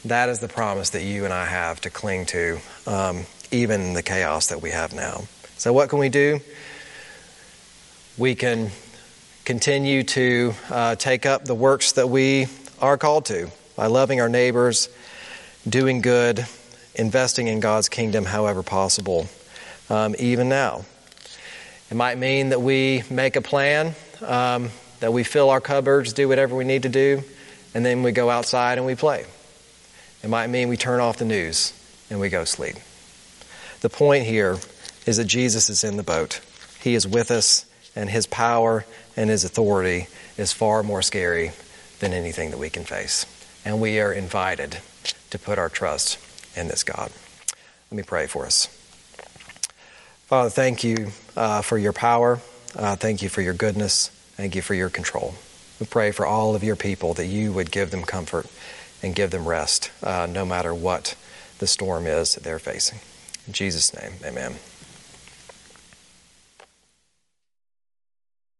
That 0.06 0.28
is 0.28 0.39
the 0.39 0.50
promise 0.50 0.89
that 0.92 1.04
you 1.04 1.24
and 1.24 1.34
I 1.34 1.46
have 1.46 1.80
to 1.82 1.89
cling 1.89 2.26
to, 2.28 2.60
um, 2.86 3.26
even 3.52 3.80
in 3.82 3.94
the 3.94 4.04
chaos 4.04 4.48
that 4.48 4.62
we 4.62 4.72
have 4.72 4.94
now. 4.94 5.24
So, 5.56 5.72
what 5.72 5.88
can 5.89 6.00
we 6.00 6.10
do? 6.10 6.42
We 8.18 8.36
can 8.36 8.72
continue 9.46 10.04
to 10.04 10.54
uh, 10.70 10.96
take 10.96 11.26
up 11.26 11.46
the 11.46 11.56
works 11.56 11.94
that 11.94 12.10
we 12.10 12.48
are 12.82 12.98
called 12.98 13.26
to 13.26 13.50
by 13.78 13.88
loving 13.88 14.20
our 14.20 14.28
neighbors, 14.28 14.89
doing 15.68 16.02
good, 16.02 16.46
investing 16.96 17.48
in 17.48 17.62
God's 17.62 17.88
kingdom 17.88 18.26
however 18.26 18.62
possible, 18.62 19.28
um, 19.89 20.16
even 20.20 20.50
now. 20.50 20.84
It 21.89 21.96
might 21.96 22.18
mean 22.18 22.50
that 22.50 22.62
we 22.62 23.04
make 23.10 23.38
a 23.38 23.42
plan, 23.42 23.96
um, 24.22 24.70
that 25.00 25.13
we 25.13 25.24
fill 25.24 25.50
our 25.50 25.62
cupboards, 25.62 26.12
do 26.12 26.28
whatever 26.28 26.58
we 26.58 26.66
need 26.66 26.84
to 26.84 26.89
do, 26.89 27.24
and 27.74 27.86
then 27.86 28.04
we 28.04 28.12
go 28.12 28.30
outside 28.30 28.78
and 28.78 28.86
we 28.86 28.96
play. 28.96 29.26
It 30.23 30.29
might 30.29 30.47
mean 30.47 30.69
we 30.69 30.77
turn 30.77 31.01
off 31.01 31.17
the 31.17 31.25
news 31.25 31.73
and 32.09 32.19
we 32.19 32.29
go 32.29 32.45
sleep. 32.45 32.77
The 33.81 33.89
point 33.89 34.25
here 34.25 34.57
is 35.05 35.17
that 35.17 35.25
Jesus 35.25 35.69
is 35.69 35.83
in 35.83 35.97
the 35.97 36.03
boat. 36.03 36.39
He 36.81 36.95
is 36.95 37.05
with 37.05 37.29
us, 37.29 37.65
and 37.95 38.09
his 38.09 38.25
power 38.25 38.86
and 39.17 39.29
his 39.29 39.43
authority 39.43 40.07
is 40.38 40.53
far 40.53 40.81
more 40.81 41.01
scary 41.01 41.51
than 41.99 42.13
anything 42.13 42.51
that 42.51 42.57
we 42.57 42.69
can 42.69 42.86
face. 42.86 43.25
And 43.65 43.81
we 43.81 43.99
are 43.99 44.13
invited 44.13 44.77
to 45.29 45.38
put 45.38 45.59
our 45.59 45.69
trust 45.69 46.17
in 46.55 46.69
this 46.69 46.83
God. 46.83 47.12
Let 47.91 47.97
me 47.97 48.03
pray 48.03 48.27
for 48.27 48.45
us. 48.45 48.67
Father, 50.27 50.49
thank 50.49 50.83
you 50.83 51.09
uh, 51.36 51.62
for 51.62 51.77
your 51.77 51.93
power. 51.93 52.39
Uh, 52.75 52.95
thank 52.95 53.21
you 53.21 53.29
for 53.29 53.41
your 53.41 53.53
goodness. 53.53 54.07
Thank 54.36 54.55
you 54.55 54.62
for 54.62 54.73
your 54.73 54.89
control. 54.89 55.36
We 55.79 55.86
pray 55.86 56.12
for 56.12 56.25
all 56.25 56.55
of 56.55 56.63
your 56.63 56.75
people 56.75 57.13
that 57.15 57.27
you 57.27 57.51
would 57.51 57.71
give 57.71 57.91
them 57.91 58.03
comfort 58.03 58.47
and 59.04 59.13
give 59.13 59.30
them 59.30 59.48
rest, 59.48 59.92
uh, 60.02 60.26
no 60.30 60.46
matter 60.46 60.74
what 60.74 61.16
the 61.60 61.68
storm 61.68 62.08
is 62.08 62.34
that 62.34 62.44
they're 62.44 62.58
facing. 62.58 63.00
In 63.46 63.54
Jesus' 63.54 63.94
name, 63.94 64.13
amen. 64.26 64.56